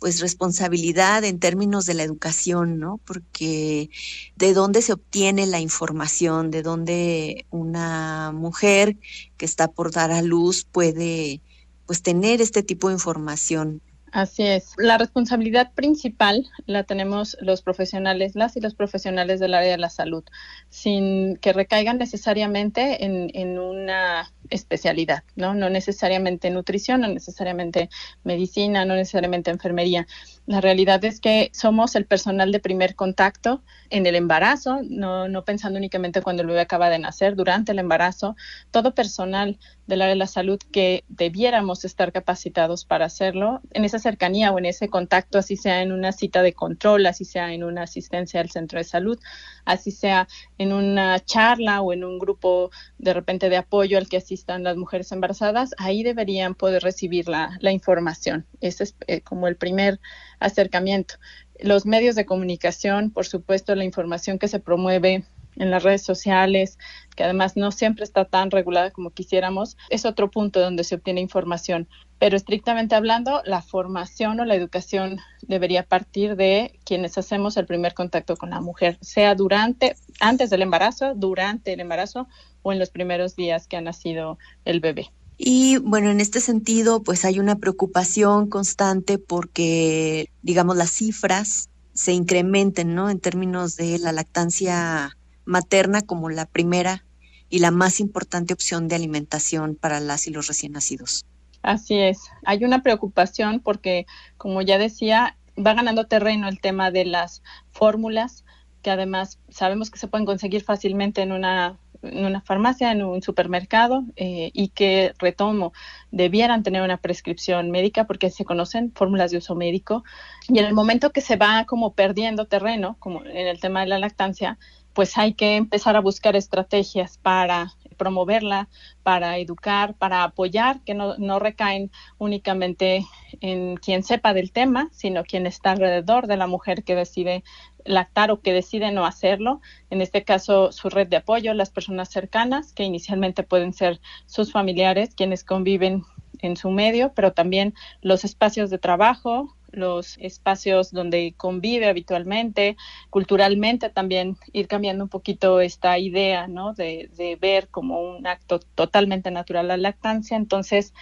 pues 0.00 0.20
responsabilidad 0.20 1.24
en 1.24 1.38
términos 1.38 1.86
de 1.86 1.94
la 1.94 2.02
educación, 2.02 2.78
¿no? 2.80 2.98
Porque 3.04 3.90
de 4.34 4.54
dónde 4.54 4.82
se 4.82 4.94
obtiene 4.94 5.46
la 5.46 5.60
información, 5.60 6.50
de 6.50 6.62
dónde 6.62 7.46
una 7.50 8.32
mujer 8.32 8.96
que 9.36 9.44
está 9.44 9.68
por 9.68 9.92
dar 9.92 10.10
a 10.10 10.22
luz 10.22 10.64
puede 10.64 11.42
pues 11.86 12.02
tener 12.02 12.40
este 12.40 12.62
tipo 12.62 12.88
de 12.88 12.94
información. 12.94 13.82
Así 14.12 14.42
es. 14.42 14.74
La 14.76 14.98
responsabilidad 14.98 15.72
principal 15.72 16.50
la 16.66 16.82
tenemos 16.82 17.36
los 17.40 17.62
profesionales, 17.62 18.34
las 18.34 18.56
y 18.56 18.60
los 18.60 18.74
profesionales 18.74 19.38
del 19.38 19.54
área 19.54 19.70
de 19.70 19.78
la 19.78 19.88
salud, 19.88 20.24
sin 20.68 21.36
que 21.36 21.52
recaigan 21.52 21.98
necesariamente 21.98 23.04
en, 23.04 23.30
en 23.34 23.58
una 23.58 24.32
especialidad, 24.50 25.22
¿no? 25.36 25.54
No 25.54 25.70
necesariamente 25.70 26.50
nutrición, 26.50 27.02
no 27.02 27.08
necesariamente 27.08 27.88
medicina, 28.24 28.84
no 28.84 28.96
necesariamente 28.96 29.52
enfermería. 29.52 30.08
La 30.46 30.60
realidad 30.60 31.04
es 31.04 31.20
que 31.20 31.50
somos 31.52 31.94
el 31.94 32.04
personal 32.04 32.50
de 32.50 32.58
primer 32.58 32.96
contacto 32.96 33.62
en 33.90 34.06
el 34.06 34.16
embarazo, 34.16 34.80
no, 34.82 35.28
no 35.28 35.44
pensando 35.44 35.78
únicamente 35.78 36.20
cuando 36.20 36.42
el 36.42 36.48
bebé 36.48 36.60
acaba 36.62 36.90
de 36.90 36.98
nacer, 36.98 37.36
durante 37.36 37.70
el 37.70 37.78
embarazo, 37.78 38.34
todo 38.72 38.92
personal 38.92 39.58
del 39.90 40.00
área 40.00 40.14
de 40.14 40.18
la 40.18 40.26
salud 40.26 40.58
que 40.72 41.04
debiéramos 41.08 41.84
estar 41.84 42.12
capacitados 42.12 42.86
para 42.86 43.04
hacerlo, 43.04 43.60
en 43.72 43.84
esa 43.84 43.98
cercanía 43.98 44.52
o 44.52 44.58
en 44.58 44.64
ese 44.64 44.88
contacto, 44.88 45.38
así 45.38 45.56
sea 45.56 45.82
en 45.82 45.92
una 45.92 46.12
cita 46.12 46.42
de 46.42 46.54
control, 46.54 47.04
así 47.04 47.26
sea 47.26 47.52
en 47.52 47.64
una 47.64 47.82
asistencia 47.82 48.40
al 48.40 48.50
centro 48.50 48.78
de 48.78 48.84
salud, 48.84 49.18
así 49.66 49.90
sea 49.90 50.28
en 50.56 50.72
una 50.72 51.20
charla 51.20 51.82
o 51.82 51.92
en 51.92 52.04
un 52.04 52.18
grupo 52.18 52.70
de 52.98 53.12
repente 53.12 53.50
de 53.50 53.58
apoyo 53.58 53.98
al 53.98 54.08
que 54.08 54.16
asistan 54.16 54.62
las 54.62 54.76
mujeres 54.76 55.12
embarazadas, 55.12 55.74
ahí 55.76 56.02
deberían 56.02 56.54
poder 56.54 56.82
recibir 56.82 57.28
la, 57.28 57.58
la 57.60 57.72
información. 57.72 58.46
Ese 58.60 58.84
es 58.84 58.96
eh, 59.06 59.20
como 59.20 59.48
el 59.48 59.56
primer 59.56 60.00
acercamiento. 60.38 61.16
Los 61.58 61.84
medios 61.84 62.14
de 62.14 62.24
comunicación, 62.24 63.10
por 63.10 63.26
supuesto, 63.26 63.74
la 63.74 63.84
información 63.84 64.38
que 64.38 64.48
se 64.48 64.60
promueve 64.60 65.24
en 65.60 65.70
las 65.70 65.82
redes 65.82 66.02
sociales, 66.02 66.78
que 67.14 67.22
además 67.22 67.56
no 67.56 67.70
siempre 67.70 68.04
está 68.04 68.24
tan 68.24 68.50
regulada 68.50 68.90
como 68.90 69.10
quisiéramos, 69.10 69.76
es 69.90 70.06
otro 70.06 70.30
punto 70.30 70.58
donde 70.58 70.84
se 70.84 70.94
obtiene 70.96 71.20
información. 71.20 71.86
Pero 72.18 72.36
estrictamente 72.36 72.94
hablando, 72.94 73.42
la 73.44 73.62
formación 73.62 74.40
o 74.40 74.44
la 74.44 74.54
educación 74.54 75.18
debería 75.42 75.84
partir 75.84 76.34
de 76.36 76.78
quienes 76.84 77.18
hacemos 77.18 77.56
el 77.56 77.66
primer 77.66 77.94
contacto 77.94 78.36
con 78.36 78.50
la 78.50 78.60
mujer, 78.60 78.98
sea 79.02 79.34
durante, 79.34 79.96
antes 80.18 80.48
del 80.50 80.62
embarazo, 80.62 81.14
durante 81.14 81.74
el 81.74 81.80
embarazo 81.80 82.26
o 82.62 82.72
en 82.72 82.78
los 82.78 82.90
primeros 82.90 83.36
días 83.36 83.66
que 83.66 83.76
ha 83.76 83.80
nacido 83.82 84.38
el 84.64 84.80
bebé. 84.80 85.10
Y 85.36 85.78
bueno, 85.78 86.10
en 86.10 86.20
este 86.20 86.40
sentido, 86.40 87.02
pues 87.02 87.24
hay 87.24 87.38
una 87.38 87.56
preocupación 87.56 88.48
constante 88.48 89.18
porque, 89.18 90.30
digamos, 90.42 90.76
las 90.76 90.90
cifras 90.90 91.70
se 91.94 92.12
incrementen, 92.12 92.94
¿no? 92.94 93.10
En 93.10 93.20
términos 93.20 93.76
de 93.76 93.98
la 93.98 94.12
lactancia 94.12 95.16
materna 95.50 96.00
como 96.02 96.30
la 96.30 96.46
primera 96.46 97.04
y 97.50 97.58
la 97.58 97.72
más 97.72 98.00
importante 98.00 98.54
opción 98.54 98.88
de 98.88 98.94
alimentación 98.94 99.74
para 99.74 100.00
las 100.00 100.26
y 100.26 100.30
los 100.30 100.46
recién 100.46 100.72
nacidos. 100.72 101.26
Así 101.62 101.98
es. 101.98 102.30
Hay 102.46 102.64
una 102.64 102.82
preocupación 102.82 103.60
porque, 103.60 104.06
como 104.38 104.62
ya 104.62 104.78
decía, 104.78 105.36
va 105.58 105.74
ganando 105.74 106.06
terreno 106.06 106.48
el 106.48 106.60
tema 106.60 106.90
de 106.90 107.04
las 107.04 107.42
fórmulas, 107.72 108.44
que 108.82 108.90
además 108.90 109.38
sabemos 109.50 109.90
que 109.90 109.98
se 109.98 110.08
pueden 110.08 110.24
conseguir 110.24 110.62
fácilmente 110.62 111.20
en 111.20 111.32
una, 111.32 111.76
en 112.02 112.24
una 112.24 112.40
farmacia, 112.40 112.92
en 112.92 113.02
un 113.02 113.20
supermercado, 113.20 114.04
eh, 114.16 114.50
y 114.54 114.68
que, 114.68 115.12
retomo, 115.18 115.72
debieran 116.12 116.62
tener 116.62 116.80
una 116.80 116.96
prescripción 116.96 117.70
médica 117.70 118.06
porque 118.06 118.30
se 118.30 118.44
conocen 118.44 118.92
fórmulas 118.94 119.32
de 119.32 119.38
uso 119.38 119.54
médico. 119.54 120.02
Y 120.48 120.60
en 120.60 120.64
el 120.64 120.72
momento 120.72 121.10
que 121.10 121.20
se 121.20 121.36
va 121.36 121.66
como 121.66 121.92
perdiendo 121.92 122.46
terreno, 122.46 122.96
como 123.00 123.22
en 123.24 123.48
el 123.48 123.60
tema 123.60 123.80
de 123.80 123.86
la 123.88 123.98
lactancia, 123.98 124.56
pues 125.00 125.16
hay 125.16 125.32
que 125.32 125.56
empezar 125.56 125.96
a 125.96 126.00
buscar 126.00 126.36
estrategias 126.36 127.16
para 127.16 127.72
promoverla, 127.96 128.68
para 129.02 129.38
educar, 129.38 129.94
para 129.94 130.24
apoyar, 130.24 130.84
que 130.84 130.92
no, 130.92 131.16
no, 131.16 131.38
recaen 131.38 131.90
únicamente 132.18 133.06
en 133.40 133.76
quien 133.78 134.02
sepa 134.02 134.34
del 134.34 134.52
tema, 134.52 134.90
sino 134.92 135.24
quien 135.24 135.46
está 135.46 135.70
alrededor 135.70 136.26
de 136.26 136.36
la 136.36 136.46
mujer 136.46 136.84
que 136.84 136.94
decide 136.94 137.44
lactar 137.86 138.30
o 138.30 138.42
que 138.42 138.52
decide 138.52 138.92
no 138.92 139.06
hacerlo. 139.06 139.62
En 139.88 140.02
este 140.02 140.22
caso, 140.22 140.70
su 140.70 140.90
red 140.90 141.08
de 141.08 141.16
apoyo, 141.16 141.54
las 141.54 141.70
personas 141.70 142.10
cercanas, 142.10 142.74
que 142.74 142.84
inicialmente 142.84 143.42
pueden 143.42 143.72
ser 143.72 144.02
sus 144.26 144.52
familiares, 144.52 145.14
quienes 145.14 145.44
conviven 145.44 146.04
en 146.42 146.58
su 146.58 146.70
medio, 146.70 147.14
pero 147.14 147.32
también 147.32 147.72
los 148.02 148.24
espacios 148.26 148.68
de 148.68 148.76
trabajo, 148.76 149.56
los 149.72 150.18
espacios 150.18 150.90
donde 150.92 151.34
convive 151.36 151.88
habitualmente, 151.88 152.76
culturalmente 153.10 153.90
también 153.90 154.36
ir 154.52 154.68
cambiando 154.68 155.04
un 155.04 155.10
poquito 155.10 155.60
esta 155.60 155.98
idea, 155.98 156.46
¿no? 156.48 156.74
De, 156.74 157.10
de 157.16 157.36
ver 157.36 157.68
como 157.68 158.00
un 158.00 158.26
acto 158.26 158.60
totalmente 158.60 159.30
natural 159.30 159.68
la 159.68 159.76
lactancia. 159.76 160.36
Entonces, 160.36 160.92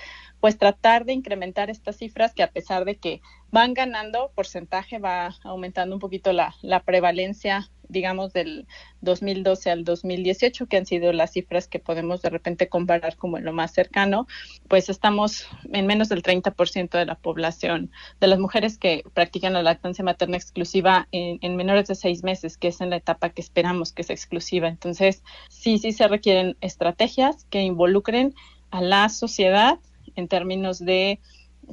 pues 0.41 0.59
tratar 0.59 1.05
de 1.05 1.13
incrementar 1.13 1.71
estas 1.71 1.97
cifras 1.97 2.35
que 2.35 2.43
a 2.43 2.51
pesar 2.51 2.85
de 2.85 2.97
que 2.97 3.21
van 3.51 3.75
ganando 3.75 4.31
porcentaje, 4.35 4.99
va 4.99 5.35
aumentando 5.43 5.97
un 5.97 6.01
poquito 6.01 6.33
la, 6.33 6.55
la 6.63 6.83
prevalencia, 6.83 7.71
digamos, 7.89 8.33
del 8.33 8.67
2012 9.01 9.71
al 9.71 9.85
2018, 9.85 10.67
que 10.67 10.77
han 10.77 10.87
sido 10.87 11.13
las 11.13 11.33
cifras 11.33 11.69
que 11.69 11.79
podemos 11.79 12.23
de 12.23 12.31
repente 12.31 12.69
comparar 12.69 13.17
como 13.17 13.39
en 13.39 13.45
lo 13.45 13.53
más 13.53 13.73
cercano, 13.73 14.27
pues 14.69 14.89
estamos 14.89 15.49
en 15.73 15.87
menos 15.87 16.09
del 16.09 16.23
30% 16.23 16.91
de 16.99 17.07
la 17.07 17.15
población, 17.15 17.91
de 18.21 18.27
las 18.27 18.39
mujeres 18.39 18.79
que 18.79 19.05
practican 19.15 19.53
la 19.53 19.63
lactancia 19.63 20.05
materna 20.05 20.37
exclusiva 20.37 21.09
en, 21.13 21.39
en 21.43 21.57
menores 21.57 21.89
de 21.89 21.95
seis 21.95 22.23
meses, 22.23 22.57
que 22.57 22.69
es 22.69 22.81
en 22.81 22.91
la 22.91 22.97
etapa 22.97 23.31
que 23.31 23.43
esperamos 23.43 23.93
que 23.93 24.03
sea 24.03 24.15
exclusiva. 24.15 24.69
Entonces, 24.69 25.23
sí, 25.49 25.79
sí 25.79 25.93
se 25.93 26.09
requieren 26.09 26.57
estrategias 26.61 27.45
que 27.51 27.63
involucren 27.63 28.35
a 28.71 28.81
la 28.81 29.09
sociedad 29.09 29.79
en 30.17 30.29
términos 30.29 30.79
de 30.79 31.21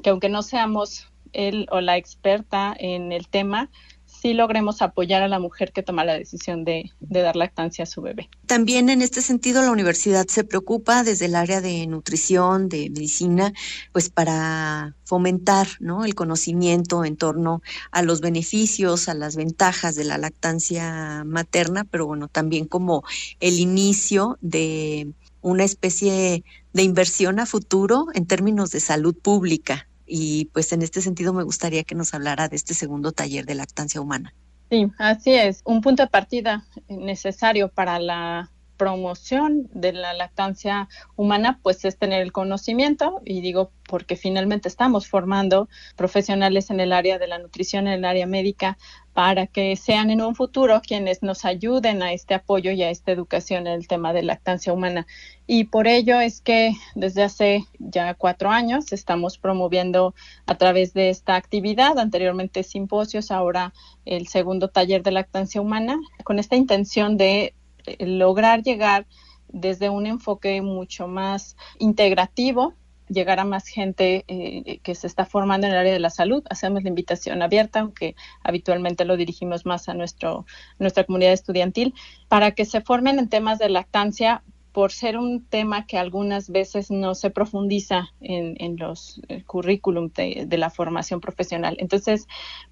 que 0.03 0.09
aunque 0.09 0.29
no 0.29 0.41
seamos 0.41 1.09
él 1.33 1.67
o 1.71 1.81
la 1.81 1.97
experta 1.97 2.75
en 2.77 3.11
el 3.11 3.27
tema, 3.27 3.69
sí 4.25 4.33
logremos 4.33 4.81
apoyar 4.81 5.21
a 5.21 5.27
la 5.27 5.37
mujer 5.37 5.71
que 5.71 5.83
toma 5.83 6.03
la 6.03 6.17
decisión 6.17 6.65
de, 6.65 6.91
dar 6.99 7.35
lactancia 7.35 7.83
a 7.83 7.85
su 7.85 8.01
bebé. 8.01 8.27
También 8.47 8.89
en 8.89 9.03
este 9.03 9.21
sentido 9.21 9.61
la 9.61 9.69
universidad 9.69 10.25
se 10.25 10.43
preocupa 10.43 11.03
desde 11.03 11.25
el 11.27 11.35
área 11.35 11.61
de 11.61 11.85
nutrición, 11.85 12.67
de 12.67 12.89
medicina, 12.89 13.53
pues 13.91 14.09
para 14.09 14.95
fomentar 15.03 15.67
¿no? 15.79 16.05
el 16.05 16.15
conocimiento 16.15 17.05
en 17.05 17.17
torno 17.17 17.61
a 17.91 18.01
los 18.01 18.19
beneficios, 18.19 19.09
a 19.09 19.13
las 19.13 19.35
ventajas 19.35 19.93
de 19.93 20.05
la 20.05 20.17
lactancia 20.17 21.23
materna, 21.23 21.83
pero 21.83 22.07
bueno, 22.07 22.27
también 22.27 22.65
como 22.65 23.03
el 23.39 23.59
inicio 23.59 24.39
de 24.41 25.13
una 25.41 25.65
especie 25.65 26.43
de 26.73 26.81
inversión 26.81 27.39
a 27.39 27.45
futuro 27.45 28.07
en 28.15 28.25
términos 28.25 28.71
de 28.71 28.79
salud 28.79 29.15
pública. 29.15 29.87
Y 30.05 30.45
pues 30.53 30.71
en 30.73 30.81
este 30.81 31.01
sentido 31.01 31.33
me 31.33 31.43
gustaría 31.43 31.83
que 31.83 31.95
nos 31.95 32.13
hablara 32.13 32.47
de 32.47 32.55
este 32.55 32.73
segundo 32.73 33.11
taller 33.11 33.45
de 33.45 33.55
lactancia 33.55 34.01
humana. 34.01 34.33
Sí, 34.69 34.91
así 34.97 35.33
es. 35.33 35.61
Un 35.65 35.81
punto 35.81 36.03
de 36.03 36.09
partida 36.09 36.65
necesario 36.87 37.69
para 37.69 37.99
la 37.99 38.51
promoción 38.77 39.69
de 39.73 39.93
la 39.93 40.13
lactancia 40.13 40.87
humana, 41.15 41.59
pues 41.63 41.85
es 41.85 41.97
tener 41.97 42.21
el 42.21 42.31
conocimiento, 42.31 43.21
y 43.25 43.41
digo 43.41 43.71
porque 43.87 44.15
finalmente 44.15 44.67
estamos 44.67 45.07
formando 45.07 45.69
profesionales 45.95 46.69
en 46.69 46.79
el 46.79 46.91
área 46.91 47.19
de 47.19 47.27
la 47.27 47.37
nutrición, 47.37 47.87
en 47.87 47.93
el 47.93 48.05
área 48.05 48.25
médica, 48.25 48.77
para 49.13 49.47
que 49.47 49.75
sean 49.77 50.09
en 50.09 50.21
un 50.21 50.35
futuro 50.35 50.81
quienes 50.85 51.23
nos 51.23 51.45
ayuden 51.45 52.03
a 52.03 52.11
este 52.11 52.33
apoyo 52.33 52.71
y 52.71 52.83
a 52.83 52.89
esta 52.89 53.11
educación 53.11 53.65
en 53.67 53.73
el 53.73 53.87
tema 53.87 54.11
de 54.11 54.23
lactancia 54.23 54.73
humana. 54.73 55.07
Y 55.47 55.65
por 55.65 55.87
ello 55.87 56.19
es 56.19 56.41
que 56.41 56.73
desde 56.95 57.23
hace 57.23 57.65
ya 57.79 58.13
cuatro 58.15 58.49
años 58.49 58.91
estamos 58.91 59.37
promoviendo 59.37 60.13
a 60.47 60.55
través 60.55 60.93
de 60.93 61.09
esta 61.09 61.35
actividad, 61.35 61.97
anteriormente 61.97 62.63
simposios, 62.63 63.31
ahora 63.31 63.73
el 64.05 64.27
segundo 64.27 64.67
taller 64.67 65.01
de 65.01 65.11
lactancia 65.11 65.61
humana, 65.61 65.97
con 66.25 66.39
esta 66.39 66.57
intención 66.57 67.15
de 67.15 67.53
lograr 67.99 68.63
llegar 68.63 69.05
desde 69.47 69.89
un 69.89 70.05
enfoque 70.05 70.61
mucho 70.61 71.07
más 71.07 71.55
integrativo 71.79 72.73
llegar 73.07 73.39
a 73.39 73.45
más 73.45 73.67
gente 73.67 74.25
eh, 74.27 74.79
que 74.79 74.95
se 74.95 75.07
está 75.07 75.25
formando 75.25 75.67
en 75.67 75.73
el 75.73 75.79
área 75.79 75.93
de 75.93 75.99
la 75.99 76.09
salud. 76.09 76.43
Hacemos 76.49 76.83
la 76.83 76.89
invitación 76.89 77.41
abierta, 77.41 77.81
aunque 77.81 78.15
habitualmente 78.43 79.05
lo 79.05 79.17
dirigimos 79.17 79.65
más 79.65 79.89
a 79.89 79.93
nuestro, 79.93 80.45
nuestra 80.79 81.03
comunidad 81.03 81.33
estudiantil, 81.33 81.93
para 82.27 82.51
que 82.51 82.65
se 82.65 82.81
formen 82.81 83.19
en 83.19 83.29
temas 83.29 83.59
de 83.59 83.69
lactancia 83.69 84.43
por 84.71 84.91
ser 84.91 85.17
un 85.17 85.45
tema 85.45 85.87
que 85.87 85.97
algunas 85.97 86.49
veces 86.49 86.91
no 86.91 87.15
se 87.15 87.29
profundiza 87.29 88.09
en, 88.19 88.55
en 88.59 88.75
los 88.75 89.21
eh, 89.29 89.41
currículum 89.43 90.11
de, 90.13 90.57
la 90.57 90.69
formación 90.69 91.21
profesional. 91.21 91.77
Entonces, 91.79 92.27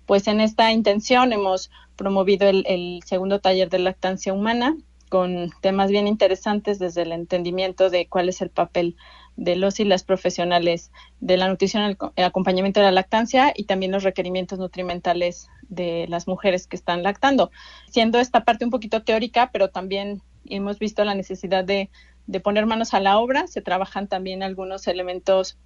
pues 0.05 0.27
en 0.27 0.41
esta 0.41 0.73
intención 0.73 1.31
hemos 1.31 1.71
promovido 1.95 2.49
el, 2.49 2.65
el 2.67 2.99
segundo 3.05 3.39
taller 3.39 3.69
de 3.69 3.79
lactancia 3.79 4.33
humana 4.33 4.75
con 5.13 5.51
temas 5.61 5.91
bien 5.91 6.07
interesantes 6.07 6.79
desde 6.79 7.03
el 7.03 7.11
entendimiento 7.11 7.91
de 7.91 8.07
cuál 8.07 8.29
es 8.29 8.41
el 8.41 8.49
papel 8.49 8.95
de 9.35 9.55
los 9.55 9.79
y 9.79 9.85
las 9.85 10.03
profesionales 10.03 10.91
de 11.19 11.37
la 11.37 11.47
nutrición, 11.47 11.83
el, 11.83 12.23
acompañamiento 12.25 12.79
de 12.79 12.87
la 12.87 12.93
lactancia 12.93 13.53
y 13.55 13.65
también 13.65 13.91
los 13.91 14.01
requerimientos 14.01 14.57
nutrimentales 14.57 15.49
de 15.69 16.07
las 16.09 16.27
mujeres 16.27 16.65
que 16.65 16.75
están 16.75 17.03
lactando. 17.03 17.51
Siendo 17.91 18.19
esta 18.19 18.43
parte 18.43 18.65
un 18.65 18.71
poquito 18.71 19.03
teórica, 19.03 19.51
pero 19.53 19.69
también 19.69 20.23
hemos 20.45 20.79
visto 20.79 21.03
la 21.03 21.13
necesidad 21.13 21.63
de, 21.63 21.91
de 22.25 22.39
poner 22.39 22.65
manos 22.65 22.95
a 22.95 22.99
la 22.99 23.19
obra. 23.19 23.45
Se 23.45 23.61
trabajan 23.61 24.07
también 24.07 24.41
algunos 24.41 24.87
elementos 24.87 25.59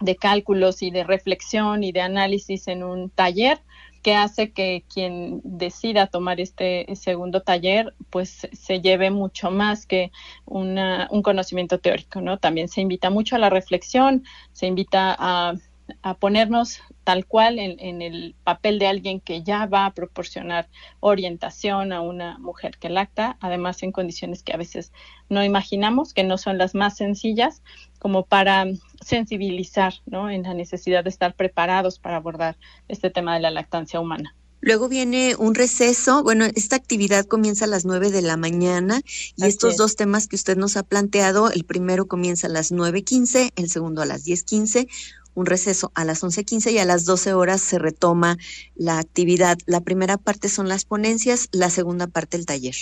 de 0.00 0.16
cálculos 0.16 0.80
y 0.80 0.90
de 0.90 1.04
reflexión 1.04 1.84
y 1.84 1.92
de 1.92 2.00
análisis 2.00 2.66
en 2.66 2.82
un 2.82 3.10
taller 3.10 3.60
que 4.06 4.14
hace 4.14 4.52
que 4.52 4.84
quien 4.88 5.40
decida 5.42 6.06
tomar 6.06 6.38
este 6.40 6.86
segundo 6.94 7.42
taller 7.42 7.92
pues 8.08 8.46
se 8.52 8.80
lleve 8.80 9.10
mucho 9.10 9.50
más 9.50 9.84
que 9.84 10.12
un 10.44 11.22
conocimiento 11.24 11.80
teórico, 11.80 12.20
¿no? 12.20 12.38
También 12.38 12.68
se 12.68 12.80
invita 12.80 13.10
mucho 13.10 13.34
a 13.34 13.40
la 13.40 13.50
reflexión, 13.50 14.22
se 14.52 14.68
invita 14.68 15.16
a, 15.18 15.54
a 16.02 16.14
ponernos 16.14 16.82
tal 17.02 17.26
cual 17.26 17.58
en, 17.58 18.02
el 18.02 18.34
papel 18.44 18.78
de 18.78 18.86
alguien 18.86 19.20
que 19.20 19.42
ya 19.42 19.66
va 19.66 19.86
a 19.86 19.94
proporcionar 19.94 20.68
orientación 21.00 21.92
a 21.92 22.00
una 22.00 22.38
mujer 22.38 22.78
que 22.78 22.88
lacta, 22.88 23.36
además 23.40 23.82
en 23.82 23.92
condiciones 23.92 24.42
que 24.42 24.52
a 24.52 24.56
veces 24.56 24.92
no 25.28 25.44
imaginamos, 25.44 26.14
que 26.14 26.24
no 26.24 26.38
son 26.38 26.58
las 26.58 26.74
más 26.74 26.96
sencillas, 26.96 27.62
como 27.98 28.24
para 28.24 28.66
sensibilizar 29.04 29.94
¿no? 30.06 30.30
en 30.30 30.42
la 30.42 30.54
necesidad 30.54 31.04
de 31.04 31.10
estar 31.10 31.34
preparados 31.34 31.98
para 31.98 32.16
abordar 32.16 32.56
este 32.88 33.10
tema 33.10 33.34
de 33.34 33.40
la 33.40 33.50
lactancia 33.50 34.00
humana. 34.00 34.34
Luego 34.60 34.88
viene 34.88 35.36
un 35.36 35.54
receso. 35.54 36.22
Bueno, 36.22 36.46
esta 36.54 36.76
actividad 36.76 37.26
comienza 37.26 37.66
a 37.66 37.68
las 37.68 37.84
9 37.84 38.10
de 38.10 38.22
la 38.22 38.36
mañana 38.36 39.00
y 39.36 39.44
estos 39.44 39.76
dos 39.76 39.96
temas 39.96 40.26
que 40.26 40.36
usted 40.36 40.56
nos 40.56 40.76
ha 40.76 40.82
planteado, 40.82 41.50
el 41.50 41.64
primero 41.64 42.06
comienza 42.06 42.46
a 42.46 42.50
las 42.50 42.72
9.15, 42.72 43.52
el 43.54 43.70
segundo 43.70 44.02
a 44.02 44.06
las 44.06 44.26
10.15 44.26 44.88
un 45.36 45.46
receso 45.46 45.92
a 45.94 46.04
las 46.04 46.24
11.15 46.24 46.72
y 46.72 46.78
a 46.78 46.84
las 46.84 47.04
12 47.04 47.34
horas 47.34 47.60
se 47.60 47.78
retoma 47.78 48.38
la 48.74 48.98
actividad. 48.98 49.58
La 49.66 49.82
primera 49.82 50.16
parte 50.16 50.48
son 50.48 50.66
las 50.68 50.84
ponencias, 50.84 51.48
la 51.52 51.68
segunda 51.70 52.06
parte 52.06 52.38
el 52.38 52.46
taller. 52.46 52.74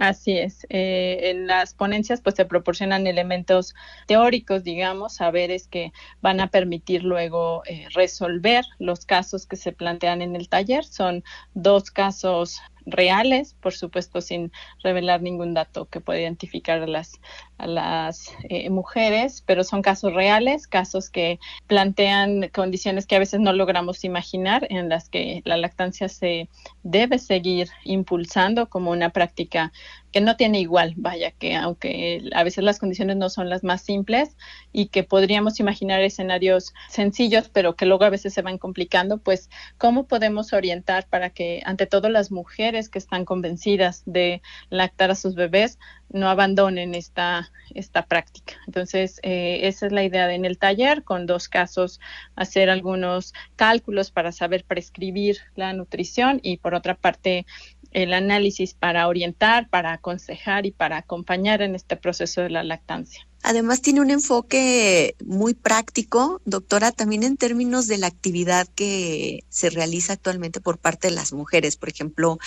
Así 0.00 0.38
es. 0.38 0.66
Eh, 0.70 1.28
en 1.30 1.46
las 1.46 1.74
ponencias 1.74 2.22
pues 2.22 2.34
se 2.34 2.46
proporcionan 2.46 3.06
elementos 3.06 3.74
teóricos, 4.06 4.64
digamos, 4.64 5.16
saberes 5.16 5.68
que 5.68 5.92
van 6.22 6.40
a 6.40 6.48
permitir 6.48 7.04
luego 7.04 7.62
eh, 7.66 7.86
resolver 7.92 8.64
los 8.78 9.04
casos 9.04 9.46
que 9.46 9.56
se 9.56 9.72
plantean 9.72 10.22
en 10.22 10.36
el 10.36 10.48
taller. 10.48 10.86
Son 10.86 11.22
dos 11.52 11.90
casos 11.90 12.62
reales, 12.86 13.54
por 13.60 13.72
supuesto 13.72 14.20
sin 14.20 14.52
revelar 14.82 15.22
ningún 15.22 15.54
dato 15.54 15.86
que 15.86 16.00
pueda 16.00 16.20
identificar 16.20 16.82
a 16.82 16.86
las, 16.86 17.20
a 17.58 17.66
las 17.66 18.32
eh, 18.48 18.70
mujeres, 18.70 19.42
pero 19.46 19.64
son 19.64 19.82
casos 19.82 20.14
reales, 20.14 20.66
casos 20.66 21.10
que 21.10 21.38
plantean 21.66 22.48
condiciones 22.48 23.06
que 23.06 23.16
a 23.16 23.20
veces 23.20 23.40
no 23.40 23.52
logramos 23.52 24.04
imaginar, 24.04 24.66
en 24.70 24.88
las 24.88 25.08
que 25.08 25.42
la 25.44 25.56
lactancia 25.56 26.08
se 26.08 26.48
debe 26.82 27.18
seguir 27.18 27.68
impulsando 27.84 28.68
como 28.68 28.90
una 28.90 29.10
práctica 29.10 29.72
que 30.12 30.20
no 30.20 30.36
tiene 30.36 30.60
igual, 30.60 30.94
vaya, 30.96 31.30
que 31.30 31.54
aunque 31.56 32.28
a 32.34 32.42
veces 32.42 32.64
las 32.64 32.78
condiciones 32.78 33.16
no 33.16 33.30
son 33.30 33.48
las 33.48 33.62
más 33.62 33.82
simples 33.82 34.36
y 34.72 34.86
que 34.86 35.04
podríamos 35.04 35.60
imaginar 35.60 36.00
escenarios 36.02 36.74
sencillos, 36.88 37.48
pero 37.48 37.76
que 37.76 37.86
luego 37.86 38.04
a 38.04 38.10
veces 38.10 38.34
se 38.34 38.42
van 38.42 38.58
complicando, 38.58 39.18
pues 39.18 39.50
cómo 39.78 40.06
podemos 40.06 40.52
orientar 40.52 41.06
para 41.08 41.30
que 41.30 41.62
ante 41.64 41.86
todo 41.86 42.08
las 42.08 42.30
mujeres 42.30 42.88
que 42.88 42.98
están 42.98 43.24
convencidas 43.24 44.02
de 44.06 44.42
lactar 44.68 45.10
a 45.10 45.14
sus 45.14 45.34
bebés 45.34 45.78
no 46.12 46.28
abandonen 46.28 46.94
esta, 46.94 47.50
esta 47.74 48.04
práctica. 48.06 48.54
Entonces, 48.66 49.20
eh, 49.22 49.60
esa 49.62 49.86
es 49.86 49.92
la 49.92 50.02
idea 50.02 50.26
de 50.26 50.34
en 50.34 50.44
el 50.44 50.58
taller, 50.58 51.04
con 51.04 51.26
dos 51.26 51.48
casos, 51.48 52.00
hacer 52.34 52.68
algunos 52.70 53.32
cálculos 53.56 54.10
para 54.10 54.32
saber 54.32 54.64
prescribir 54.64 55.38
la 55.54 55.72
nutrición 55.72 56.40
y 56.42 56.56
por 56.56 56.74
otra 56.74 56.94
parte, 56.94 57.46
el 57.90 58.12
análisis 58.12 58.74
para 58.74 59.08
orientar, 59.08 59.68
para 59.68 59.92
aconsejar 59.92 60.66
y 60.66 60.72
para 60.72 60.98
acompañar 60.98 61.62
en 61.62 61.74
este 61.74 61.96
proceso 61.96 62.42
de 62.42 62.50
la 62.50 62.64
lactancia. 62.64 63.26
Además 63.42 63.80
tiene 63.80 64.02
un 64.02 64.10
enfoque 64.10 65.16
muy 65.24 65.54
práctico, 65.54 66.42
doctora, 66.44 66.92
también 66.92 67.22
en 67.22 67.38
términos 67.38 67.86
de 67.86 67.96
la 67.96 68.06
actividad 68.06 68.68
que 68.68 69.44
se 69.48 69.70
realiza 69.70 70.12
actualmente 70.12 70.60
por 70.60 70.76
parte 70.76 71.08
de 71.08 71.14
las 71.14 71.32
mujeres. 71.32 71.76
Por 71.76 71.88
ejemplo, 71.88 72.38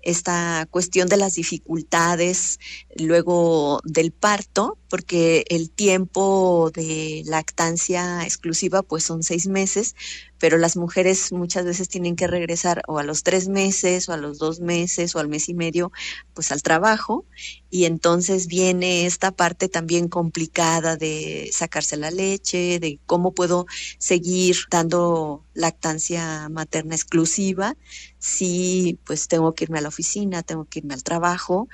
esta 0.00 0.66
cuestión 0.70 1.08
de 1.08 1.18
las 1.18 1.34
dificultades 1.34 2.60
luego 2.96 3.80
del 3.84 4.10
parto, 4.10 4.78
porque 4.88 5.44
el 5.50 5.70
tiempo 5.70 6.70
de 6.72 7.22
lactancia 7.26 8.24
exclusiva 8.24 8.82
pues 8.82 9.04
son 9.04 9.22
seis 9.22 9.46
meses, 9.48 9.94
pero 10.38 10.56
las 10.56 10.76
mujeres 10.76 11.30
muchas 11.30 11.66
veces 11.66 11.88
tienen 11.88 12.16
que 12.16 12.26
regresar 12.26 12.80
o 12.86 12.98
a 12.98 13.02
los 13.02 13.22
tres 13.22 13.48
meses 13.48 14.08
o 14.08 14.12
a 14.14 14.16
los 14.16 14.38
dos 14.38 14.60
meses 14.60 15.14
o 15.14 15.18
al 15.18 15.28
mes 15.28 15.48
y 15.50 15.54
medio 15.54 15.92
pues 16.32 16.52
al 16.52 16.62
trabajo 16.62 17.26
y 17.70 17.84
entonces 17.84 18.46
viene 18.46 19.04
esta 19.04 19.30
parte 19.30 19.68
también 19.68 20.08
complicada 20.08 20.37
de 20.96 21.50
sacarse 21.52 21.96
la 21.96 22.10
leche, 22.10 22.78
de 22.80 22.98
cómo 23.06 23.32
puedo 23.32 23.66
seguir 23.98 24.56
dando 24.70 25.44
lactancia 25.54 26.48
materna 26.48 26.94
exclusiva 26.94 27.76
si 28.18 28.98
pues 29.04 29.28
tengo 29.28 29.54
que 29.54 29.64
irme 29.64 29.78
a 29.78 29.82
la 29.82 29.88
oficina, 29.88 30.42
tengo 30.42 30.64
que 30.64 30.80
irme 30.80 30.94
al 30.94 31.02
trabajo 31.02 31.68